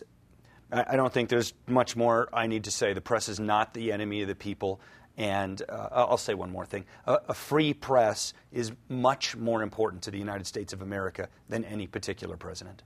I 0.71 0.95
don't 0.95 1.11
think 1.11 1.29
there's 1.29 1.53
much 1.65 1.95
more 1.95 2.29
I 2.33 2.47
need 2.47 2.65
to 2.65 2.71
say. 2.71 2.93
The 2.93 3.01
press 3.01 3.29
is 3.29 3.39
not 3.39 3.73
the 3.73 3.91
enemy 3.91 4.21
of 4.21 4.27
the 4.27 4.35
people. 4.35 4.81
And 5.17 5.59
uh, 5.67 5.87
I'll 5.91 6.17
say 6.17 6.35
one 6.35 6.51
more 6.51 6.65
thing. 6.65 6.85
A, 7.07 7.19
a, 7.29 7.33
free 7.33 7.73
press 7.73 8.33
is 8.51 8.71
much 8.87 9.35
more 9.35 9.63
important 9.63 10.03
to 10.03 10.11
the 10.11 10.19
United 10.19 10.45
States 10.45 10.73
of 10.73 10.83
America 10.83 11.27
than 11.49 11.65
any 11.65 11.87
particular 11.87 12.37
president. 12.37 12.83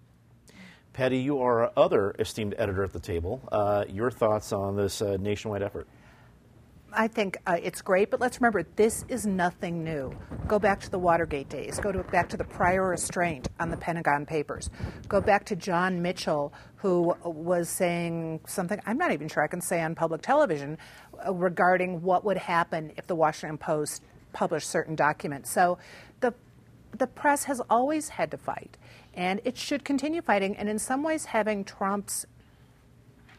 Patty, 0.94 1.20
you 1.20 1.40
are 1.40 1.64
our 1.64 1.72
other 1.78 2.14
esteemed 2.20 2.54
editor 2.58 2.84
at 2.84 2.92
the 2.92 3.00
table. 3.00 3.42
Uh, 3.50 3.86
your 3.88 4.12
thoughts 4.12 4.52
on 4.52 4.76
this 4.76 5.02
uh, 5.02 5.16
nationwide 5.22 5.64
effort? 5.64 5.88
I 6.94 7.08
think 7.08 7.38
uh, 7.48 7.58
it's 7.64 7.82
great, 7.82 8.12
but 8.12 8.20
let's 8.20 8.42
remember 8.42 8.64
this 8.76 9.06
is 9.08 9.26
nothing 9.26 9.86
new. 9.86 10.14
Go 10.48 10.60
back 10.60 10.82
to 10.82 10.92
the 10.92 11.00
Watergate 11.00 11.48
days. 11.48 11.80
Go 11.80 11.94
to, 11.94 12.04
back 12.04 12.28
to 12.30 12.38
the 12.38 12.44
prior 12.44 12.90
restraint 12.90 13.48
on 13.62 13.70
the 13.70 13.78
Pentagon 13.78 14.26
Papers. 14.26 14.70
Go 15.08 15.22
back 15.22 15.46
to 15.46 15.56
John 15.56 16.02
Mitchell, 16.02 16.54
who 16.76 17.16
was 17.24 17.70
saying 17.70 18.42
something 18.46 18.78
I'm 18.86 18.98
not 18.98 19.14
even 19.14 19.30
sure 19.30 19.42
I 19.42 19.48
can 19.48 19.62
say 19.62 19.82
on 19.82 19.96
public 19.96 20.22
television 20.22 20.78
uh, 21.26 21.34
regarding 21.34 22.02
what 22.02 22.26
would 22.26 22.38
happen 22.38 22.92
if 22.98 23.08
the 23.08 23.16
Washington 23.16 23.58
Post 23.58 24.04
published 24.34 24.70
certain 24.70 24.96
documents. 24.96 25.50
So 25.50 25.78
the 26.20 26.34
the 26.98 27.08
press 27.08 27.46
has 27.46 27.62
always 27.70 28.10
had 28.10 28.32
to 28.32 28.38
fight, 28.38 28.78
and 29.14 29.42
it 29.44 29.58
should 29.58 29.84
continue 29.84 30.22
fighting. 30.22 30.56
And 30.56 30.70
in 30.70 30.80
some 30.80 31.04
ways, 31.04 31.26
having 31.26 31.64
Trump's 31.64 32.26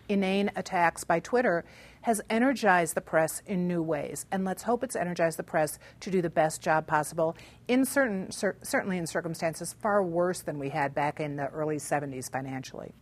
inane 0.08 0.50
attacks 0.56 1.04
by 1.04 1.20
Twitter 1.20 1.64
has 2.02 2.20
energized 2.28 2.94
the 2.94 3.00
press 3.00 3.42
in 3.46 3.68
new 3.68 3.82
ways. 3.82 4.26
And 4.30 4.44
let's 4.44 4.64
hope 4.64 4.82
it's 4.82 4.96
energized 4.96 5.38
the 5.38 5.44
press 5.44 5.78
to 6.00 6.11
do 6.11 6.20
the 6.20 6.30
best 6.30 6.61
job 6.61 6.87
possible 6.87 7.37
in 7.68 7.85
certain, 7.85 8.30
cer- 8.30 8.56
certainly 8.62 8.98
in 8.98 9.06
circumstances 9.06 9.74
far 9.80 10.02
worse 10.02 10.42
than 10.42 10.58
we 10.58 10.70
had 10.70 10.94
back 10.94 11.20
in 11.20 11.37
the 11.37 11.46
early 11.48 11.76
70s 11.76 12.30
financially. 12.30 12.92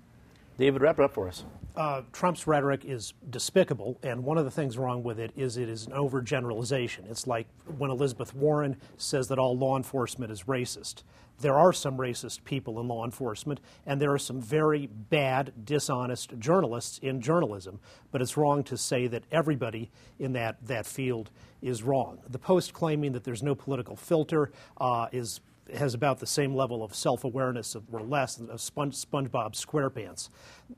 David, 0.61 0.83
wrap 0.83 0.99
it 0.99 1.05
up 1.07 1.15
for 1.15 1.27
us. 1.27 1.45
Uh, 1.75 2.03
Trump's 2.13 2.47
rhetoric 2.47 2.85
is 2.85 3.15
despicable, 3.31 3.99
and 4.03 4.23
one 4.23 4.37
of 4.37 4.45
the 4.45 4.51
things 4.51 4.77
wrong 4.77 5.03
with 5.03 5.19
it 5.19 5.33
is 5.35 5.57
it 5.57 5.71
is 5.71 5.87
an 5.87 5.93
overgeneralization. 5.93 7.11
It's 7.11 7.27
like 7.27 7.47
when 7.79 7.91
Elizabeth 7.91 8.35
Warren 8.35 8.77
says 8.99 9.29
that 9.29 9.39
all 9.39 9.57
law 9.57 9.79
enforcement 9.79 10.31
is 10.31 10.43
racist 10.43 11.03
there 11.41 11.59
are 11.59 11.73
some 11.73 11.97
racist 11.97 12.45
people 12.45 12.81
in 12.81 12.89
law 12.89 13.05
enforcement, 13.05 13.61
and 13.87 14.01
there 14.01 14.13
are 14.13 14.19
some 14.19 14.41
very 14.41 14.87
bad, 14.87 15.53
dishonest 15.65 16.39
journalists 16.39 16.99
in 16.99 17.21
journalism. 17.21 17.81
But 18.11 18.23
it's 18.23 18.37
wrong 18.37 18.63
to 18.65 18.77
say 18.77 19.07
that 19.07 19.25
everybody 19.33 19.91
in 20.19 20.35
that, 20.35 20.57
that 20.67 20.87
field 20.87 21.31
is 21.63 21.83
wrong. 21.83 22.19
The 22.29 22.39
Post 22.39 22.73
claiming 22.73 23.13
that 23.13 23.25
there's 23.25 23.43
no 23.43 23.55
political 23.55 23.97
filter 23.97 24.51
uh, 24.79 25.09
is 25.13 25.41
has 25.75 25.95
about 25.95 26.19
the 26.19 26.27
same 26.27 26.55
level 26.55 26.83
of 26.83 26.95
self-awareness 26.95 27.77
or 27.93 28.03
less 28.03 28.39
of 28.39 28.61
Sponge, 28.61 28.95
SpongeBob 28.95 29.55
SquarePants. 29.55 30.29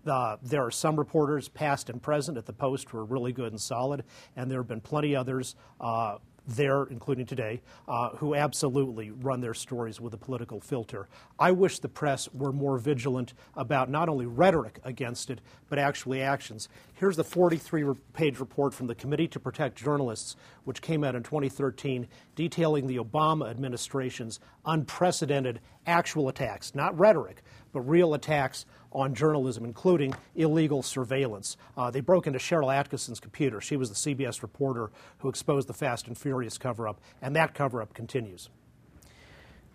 Uh, 0.06 0.36
there 0.42 0.64
are 0.64 0.70
some 0.70 0.96
reporters, 0.96 1.48
past 1.48 1.90
and 1.90 2.02
present, 2.02 2.38
at 2.38 2.46
the 2.46 2.52
Post 2.52 2.90
who 2.90 2.98
are 2.98 3.04
really 3.04 3.32
good 3.32 3.52
and 3.52 3.60
solid, 3.60 4.04
and 4.36 4.50
there 4.50 4.58
have 4.60 4.68
been 4.68 4.80
plenty 4.80 5.14
others 5.14 5.56
uh, 5.80 6.18
there, 6.46 6.84
including 6.84 7.26
today, 7.26 7.62
uh, 7.88 8.10
who 8.10 8.34
absolutely 8.34 9.10
run 9.10 9.40
their 9.40 9.54
stories 9.54 10.00
with 10.00 10.14
a 10.14 10.16
political 10.16 10.60
filter. 10.60 11.08
I 11.38 11.52
wish 11.52 11.78
the 11.78 11.88
press 11.88 12.28
were 12.32 12.52
more 12.52 12.78
vigilant 12.78 13.34
about 13.56 13.90
not 13.90 14.08
only 14.08 14.26
rhetoric 14.26 14.80
against 14.84 15.30
it, 15.30 15.40
but 15.68 15.78
actually 15.78 16.20
actions. 16.22 16.68
Here's 16.94 17.16
the 17.16 17.24
43 17.24 17.84
page 18.12 18.38
report 18.40 18.74
from 18.74 18.86
the 18.86 18.94
Committee 18.94 19.28
to 19.28 19.40
Protect 19.40 19.76
Journalists, 19.76 20.36
which 20.64 20.82
came 20.82 21.04
out 21.04 21.14
in 21.14 21.22
2013, 21.22 22.06
detailing 22.34 22.86
the 22.86 22.98
Obama 22.98 23.50
administration's 23.50 24.40
unprecedented 24.64 25.60
actual 25.86 26.28
attacks, 26.28 26.74
not 26.74 26.98
rhetoric, 26.98 27.42
but 27.72 27.80
real 27.82 28.14
attacks 28.14 28.66
on 28.92 29.14
journalism, 29.14 29.64
including 29.64 30.14
illegal 30.34 30.82
surveillance. 30.82 31.56
Uh, 31.76 31.90
they 31.90 32.00
broke 32.00 32.26
into 32.26 32.38
Sharyl 32.38 32.72
Attkisson's 32.72 33.20
computer. 33.20 33.60
She 33.60 33.76
was 33.76 33.88
the 33.88 34.14
CBS 34.14 34.42
reporter 34.42 34.90
who 35.18 35.28
exposed 35.28 35.68
the 35.68 35.74
Fast 35.74 36.08
and 36.08 36.16
Furious 36.16 36.58
cover 36.58 36.88
up, 36.88 37.00
and 37.20 37.34
that 37.36 37.54
cover 37.54 37.80
up 37.80 37.94
continues. 37.94 38.50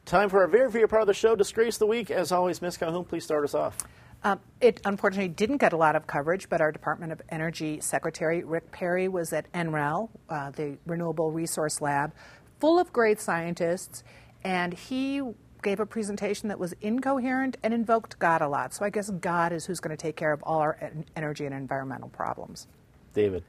Time 0.06 0.30
for 0.30 0.42
our 0.42 0.48
very 0.48 0.72
favorite 0.72 0.90
part 0.90 1.02
of 1.02 1.08
the 1.08 1.14
show, 1.14 1.36
Disgrace 1.36 1.78
the 1.78 1.86
Week. 1.86 2.12
As 2.12 2.32
always, 2.32 2.62
Ms. 2.62 2.78
Calhoun, 2.78 3.04
please 3.04 3.26
start 3.26 3.44
us 3.44 3.54
off. 3.54 3.76
Um, 4.24 4.40
it 4.62 4.82
unfortunately 4.86 5.28
didn't 5.28 5.58
get 5.58 5.74
a 5.74 5.78
lot 5.78 5.96
of 5.96 6.08
coverage, 6.08 6.50
but 6.50 6.62
our 6.62 6.72
Department 6.72 7.12
of 7.12 7.22
Energy 7.30 7.80
Secretary 7.82 8.44
Rick 8.44 8.72
Perry 8.72 9.10
was 9.10 9.34
at 9.34 9.52
NREL, 9.52 10.10
uh, 10.30 10.52
the 10.52 10.78
Renewable 10.86 11.32
Resource 11.32 11.82
Lab, 11.82 12.14
full 12.60 12.80
of 12.80 12.92
great 12.92 13.20
scientists, 13.20 14.04
and 14.44 14.74
he 14.74 15.22
gave 15.68 15.82
a 15.82 15.86
presentation 15.86 16.48
that 16.48 16.58
was 16.58 16.74
incoherent 16.80 17.58
and 17.62 17.74
invoked 17.74 18.18
God 18.20 18.42
a 18.42 18.48
lot. 18.48 18.74
So 18.74 18.86
I 18.86 18.90
guess 18.90 19.10
God 19.10 19.52
is 19.52 19.66
who's 19.66 19.82
going 19.82 19.96
to 19.96 20.02
take 20.02 20.16
care 20.16 20.32
of 20.32 20.42
all 20.44 20.60
our 20.60 20.78
energy 21.18 21.46
and 21.46 21.54
environmental 21.54 22.08
problems. 22.08 22.68
David. 23.14 23.44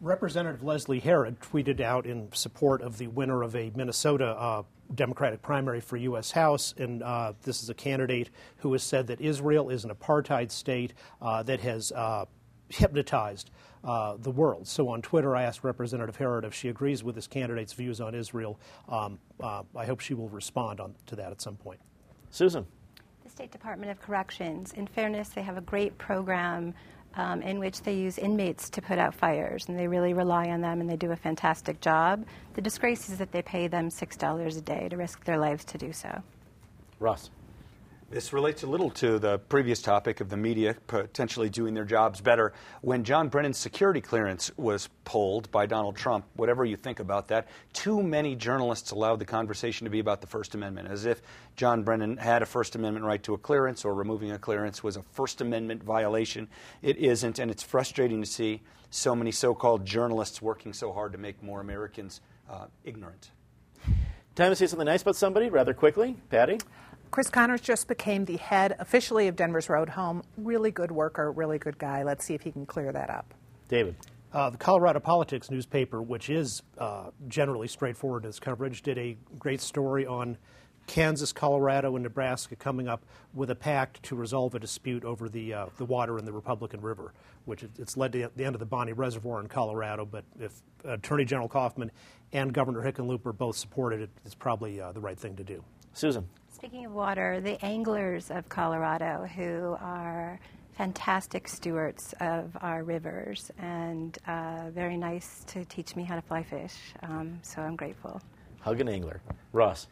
Representative 0.00 0.62
Leslie 0.62 1.00
Herod 1.00 1.40
tweeted 1.40 1.80
out 1.80 2.06
in 2.06 2.30
support 2.32 2.82
of 2.82 2.98
the 2.98 3.08
winner 3.08 3.42
of 3.42 3.56
a 3.56 3.72
Minnesota 3.74 4.26
uh, 4.26 4.62
Democratic 4.94 5.42
primary 5.42 5.80
for 5.80 5.96
U.S. 5.96 6.30
House, 6.30 6.72
and 6.78 7.02
uh, 7.02 7.32
this 7.42 7.64
is 7.64 7.68
a 7.68 7.74
candidate 7.74 8.30
who 8.58 8.70
has 8.72 8.84
said 8.84 9.08
that 9.08 9.20
Israel 9.20 9.70
is 9.70 9.84
an 9.84 9.90
apartheid 9.90 10.52
state 10.52 10.92
uh, 11.20 11.42
that 11.42 11.58
has 11.60 11.90
uh, 11.90 12.26
hypnotized 12.68 13.50
uh, 13.84 14.16
the 14.18 14.30
world. 14.30 14.66
So 14.66 14.88
on 14.88 15.02
Twitter, 15.02 15.36
I 15.36 15.42
asked 15.42 15.64
Representative 15.64 16.16
Herod 16.16 16.44
if 16.44 16.54
she 16.54 16.68
agrees 16.68 17.04
with 17.04 17.14
this 17.14 17.26
candidate's 17.26 17.72
views 17.72 18.00
on 18.00 18.14
Israel. 18.14 18.58
Um, 18.88 19.18
uh, 19.40 19.62
I 19.76 19.84
hope 19.84 20.00
she 20.00 20.14
will 20.14 20.28
respond 20.28 20.80
on, 20.80 20.94
to 21.06 21.16
that 21.16 21.30
at 21.30 21.40
some 21.40 21.56
point. 21.56 21.80
Susan. 22.30 22.66
The 23.22 23.30
State 23.30 23.52
Department 23.52 23.90
of 23.90 24.00
Corrections, 24.00 24.72
in 24.72 24.86
fairness, 24.86 25.30
they 25.30 25.42
have 25.42 25.56
a 25.56 25.62
great 25.62 25.96
program 25.98 26.74
um, 27.16 27.42
in 27.42 27.58
which 27.58 27.82
they 27.82 27.94
use 27.94 28.18
inmates 28.18 28.68
to 28.70 28.82
put 28.82 28.98
out 28.98 29.14
fires, 29.14 29.66
and 29.68 29.78
they 29.78 29.86
really 29.86 30.14
rely 30.14 30.48
on 30.48 30.60
them, 30.60 30.80
and 30.80 30.90
they 30.90 30.96
do 30.96 31.12
a 31.12 31.16
fantastic 31.16 31.80
job. 31.80 32.26
The 32.54 32.60
disgrace 32.60 33.08
is 33.08 33.18
that 33.18 33.30
they 33.30 33.42
pay 33.42 33.68
them 33.68 33.88
$6 33.88 34.58
a 34.58 34.60
day 34.60 34.88
to 34.88 34.96
risk 34.96 35.24
their 35.24 35.38
lives 35.38 35.64
to 35.66 35.78
do 35.78 35.92
so. 35.92 36.22
Ross. 36.98 37.30
This 38.10 38.32
relates 38.32 38.62
a 38.62 38.66
little 38.66 38.90
to 38.90 39.18
the 39.18 39.38
previous 39.38 39.80
topic 39.80 40.20
of 40.20 40.28
the 40.28 40.36
media 40.36 40.76
potentially 40.86 41.48
doing 41.48 41.74
their 41.74 41.84
jobs 41.84 42.20
better. 42.20 42.52
When 42.80 43.02
John 43.02 43.28
Brennan's 43.28 43.58
security 43.58 44.00
clearance 44.00 44.50
was 44.56 44.88
pulled 45.04 45.50
by 45.50 45.66
Donald 45.66 45.96
Trump, 45.96 46.26
whatever 46.36 46.64
you 46.64 46.76
think 46.76 47.00
about 47.00 47.28
that, 47.28 47.48
too 47.72 48.02
many 48.02 48.36
journalists 48.36 48.90
allowed 48.90 49.20
the 49.20 49.24
conversation 49.24 49.86
to 49.86 49.90
be 49.90 50.00
about 50.00 50.20
the 50.20 50.26
First 50.26 50.54
Amendment, 50.54 50.88
as 50.88 51.06
if 51.06 51.22
John 51.56 51.82
Brennan 51.82 52.18
had 52.18 52.42
a 52.42 52.46
First 52.46 52.76
Amendment 52.76 53.06
right 53.06 53.22
to 53.22 53.34
a 53.34 53.38
clearance 53.38 53.84
or 53.84 53.94
removing 53.94 54.30
a 54.32 54.38
clearance 54.38 54.82
was 54.82 54.96
a 54.96 55.02
First 55.12 55.40
Amendment 55.40 55.82
violation. 55.82 56.48
It 56.82 56.98
isn't, 56.98 57.38
and 57.38 57.50
it's 57.50 57.62
frustrating 57.62 58.20
to 58.20 58.28
see 58.28 58.62
so 58.90 59.16
many 59.16 59.32
so 59.32 59.54
called 59.54 59.86
journalists 59.86 60.42
working 60.42 60.72
so 60.72 60.92
hard 60.92 61.12
to 61.12 61.18
make 61.18 61.42
more 61.42 61.60
Americans 61.60 62.20
uh, 62.50 62.66
ignorant. 62.84 63.30
Time 64.34 64.50
to 64.50 64.56
say 64.56 64.66
something 64.66 64.86
nice 64.86 65.02
about 65.02 65.16
somebody 65.16 65.48
rather 65.48 65.72
quickly. 65.74 66.16
Patty? 66.28 66.58
Chris 67.14 67.30
Connors 67.30 67.60
just 67.60 67.86
became 67.86 68.24
the 68.24 68.38
head 68.38 68.74
officially 68.80 69.28
of 69.28 69.36
Denver's 69.36 69.68
Road 69.68 69.88
Home. 69.90 70.24
Really 70.36 70.72
good 70.72 70.90
worker, 70.90 71.30
really 71.30 71.60
good 71.60 71.78
guy. 71.78 72.02
Let's 72.02 72.24
see 72.24 72.34
if 72.34 72.42
he 72.42 72.50
can 72.50 72.66
clear 72.66 72.90
that 72.90 73.08
up. 73.08 73.32
David. 73.68 73.94
Uh, 74.32 74.50
the 74.50 74.58
Colorado 74.58 74.98
Politics 74.98 75.48
newspaper, 75.48 76.02
which 76.02 76.28
is 76.28 76.60
uh, 76.76 77.10
generally 77.28 77.68
straightforward 77.68 78.24
in 78.24 78.30
its 78.30 78.40
coverage, 78.40 78.82
did 78.82 78.98
a 78.98 79.16
great 79.38 79.60
story 79.60 80.04
on 80.04 80.36
Kansas, 80.88 81.32
Colorado, 81.32 81.94
and 81.94 82.02
Nebraska 82.02 82.56
coming 82.56 82.88
up 82.88 83.04
with 83.32 83.50
a 83.50 83.54
pact 83.54 84.02
to 84.02 84.16
resolve 84.16 84.56
a 84.56 84.58
dispute 84.58 85.04
over 85.04 85.28
the 85.28 85.54
uh, 85.54 85.66
the 85.76 85.84
water 85.84 86.18
in 86.18 86.24
the 86.24 86.32
Republican 86.32 86.80
River, 86.80 87.14
which 87.44 87.62
it's 87.78 87.96
led 87.96 88.10
to 88.14 88.28
the 88.34 88.44
end 88.44 88.56
of 88.56 88.58
the 88.58 88.66
Bonney 88.66 88.92
Reservoir 88.92 89.40
in 89.40 89.46
Colorado. 89.46 90.04
But 90.04 90.24
if 90.40 90.52
Attorney 90.84 91.26
General 91.26 91.48
Coffman 91.48 91.92
and 92.32 92.52
Governor 92.52 92.82
Hickenlooper 92.82 93.38
both 93.38 93.56
supported 93.56 94.00
it, 94.00 94.10
it's 94.24 94.34
probably 94.34 94.80
uh, 94.80 94.90
the 94.90 95.00
right 95.00 95.16
thing 95.16 95.36
to 95.36 95.44
do. 95.44 95.62
Susan. 95.92 96.28
Speaking 96.64 96.86
of 96.86 96.94
water, 96.94 97.42
the 97.42 97.62
anglers 97.62 98.30
of 98.30 98.48
Colorado, 98.48 99.28
who 99.36 99.76
are 99.82 100.40
fantastic 100.72 101.46
stewards 101.46 102.14
of 102.20 102.56
our 102.62 102.84
rivers 102.84 103.50
and 103.58 104.16
uh, 104.26 104.70
very 104.70 104.96
nice 104.96 105.44
to 105.48 105.66
teach 105.66 105.94
me 105.94 106.04
how 106.04 106.14
to 106.14 106.22
fly 106.22 106.42
fish. 106.42 106.74
Um, 107.02 107.38
so 107.42 107.60
I'm 107.60 107.76
grateful. 107.76 108.18
Hug 108.60 108.80
an 108.80 108.88
angler. 108.88 109.20
Ross. 109.52 109.88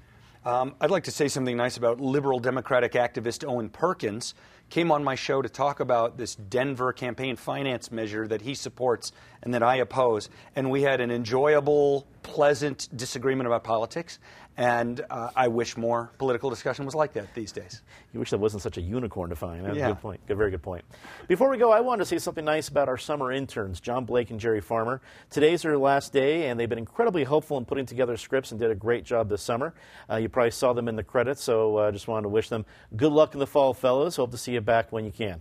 Um, 0.47 0.75
I'd 0.81 0.91
like 0.91 1.05
to 1.05 1.13
say 1.13 1.29
something 1.29 1.57
nice 1.57 1.77
about 1.77 2.01
liberal 2.01 2.41
Democratic 2.41 2.93
activist 2.93 3.47
Owen 3.47 3.69
Perkins. 3.69 4.35
Came 4.71 4.91
on 4.91 5.05
my 5.05 5.15
show 5.15 5.41
to 5.41 5.49
talk 5.49 5.79
about 5.79 6.17
this 6.17 6.35
Denver 6.35 6.93
campaign 6.93 7.37
finance 7.37 7.93
measure 7.93 8.27
that 8.27 8.41
he 8.41 8.55
supports 8.55 9.13
and 9.43 9.53
that 9.55 9.63
I 9.63 9.77
oppose. 9.77 10.31
And 10.57 10.71
we 10.71 10.83
had 10.83 11.01
an 11.01 11.13
enjoyable, 11.13 12.07
pleasant 12.23 12.89
disagreement 12.97 13.47
about 13.47 13.63
politics. 13.63 14.19
And 14.57 15.05
uh, 15.09 15.31
I 15.35 15.49
wish 15.49 15.77
more 15.79 16.11
political 16.19 16.51
discussion 16.51 16.85
was 16.85 16.95
like 16.95 17.15
that 17.15 17.35
these 17.35 17.53
days. 17.53 17.83
You 18.13 18.21
wish 18.21 18.31
there 18.31 18.39
wasn't 18.39 18.63
such 18.63 18.77
a 18.77 18.83
unicorn 18.83 19.31
to 19.31 19.37
find. 19.37 19.65
That's 19.65 19.77
yeah. 19.77 19.87
a 19.87 19.95
good 19.95 20.03
point. 20.03 20.21
Good, 20.27 20.37
very 20.37 20.51
good 20.51 20.63
point. 20.63 20.85
Before 21.27 21.49
we 21.49 21.57
go, 21.57 21.73
I 21.73 21.81
wanted 21.81 22.01
to 22.01 22.07
say 22.07 22.19
something 22.19 22.45
nice 22.45 22.69
about 22.69 22.89
our 22.89 22.99
summer 22.99 23.33
interns, 23.33 23.81
John 23.81 24.05
Blake 24.05 24.31
and 24.31 24.39
Jerry 24.39 24.61
Farmer. 24.61 25.01
Today's 25.31 25.63
their 25.63 25.79
last 25.79 26.13
day, 26.13 26.49
and 26.49 26.61
they've 26.61 26.69
been 26.69 26.79
incredibly 26.79 27.25
helpful 27.25 27.57
in 27.57 27.65
putting 27.65 27.87
together 27.87 28.17
scripts 28.19 28.51
and 28.51 28.61
did 28.61 28.71
a 28.71 28.75
great 28.75 29.05
job 29.05 29.31
this 29.31 29.43
summer. 29.43 29.73
Uh, 30.11 30.17
you 30.17 30.29
probably 30.29 30.51
saw 30.51 30.75
them 30.75 30.87
in 30.87 30.97
the 30.97 31.05
credits, 31.05 31.43
so 31.43 31.79
I 31.79 31.89
uh, 31.89 31.93
just 31.93 32.07
wanted 32.07 32.25
to 32.25 32.29
wish 32.29 32.51
them 32.51 32.67
good 32.95 33.13
luck 33.13 33.33
in 33.33 33.41
the 33.41 33.47
fall, 33.47 33.73
fellows. 33.73 34.17
Hope 34.17 34.33
to 34.33 34.39
see 34.39 34.53
you 34.53 34.61
back 34.61 34.93
when 34.93 35.07
you 35.07 35.13
can. 35.13 35.41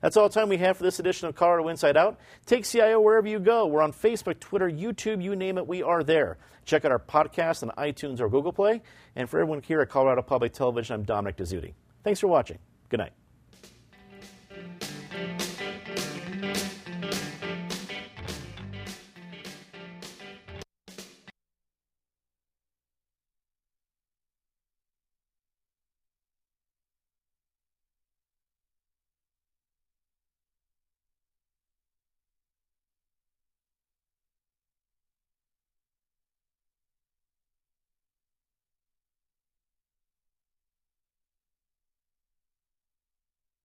That's 0.00 0.16
all 0.16 0.28
the 0.28 0.34
time 0.34 0.48
we 0.48 0.58
have 0.58 0.76
for 0.76 0.84
this 0.84 0.98
edition 0.98 1.28
of 1.28 1.34
Colorado 1.34 1.68
Inside 1.68 1.96
Out. 1.96 2.18
Take 2.46 2.64
CIO 2.64 3.00
wherever 3.00 3.28
you 3.28 3.38
go. 3.38 3.66
We're 3.66 3.82
on 3.82 3.92
Facebook, 3.92 4.40
Twitter, 4.40 4.70
YouTube, 4.70 5.22
you 5.22 5.36
name 5.36 5.58
it, 5.58 5.66
we 5.66 5.82
are 5.82 6.02
there. 6.02 6.38
Check 6.64 6.84
out 6.84 6.92
our 6.92 6.98
podcast 6.98 7.62
on 7.62 7.70
iTunes 7.78 8.20
or 8.20 8.28
Google 8.28 8.52
Play. 8.52 8.82
And 9.16 9.28
for 9.28 9.40
everyone 9.40 9.62
here 9.62 9.80
at 9.80 9.88
Colorado 9.88 10.22
Public 10.22 10.52
Television, 10.52 10.94
I'm 10.94 11.02
Dominic 11.04 11.36
Dezzutti. 11.36 11.72
Thanks 12.04 12.20
for 12.20 12.28
watching. 12.28 12.58
Good 12.88 12.98
night. 12.98 13.12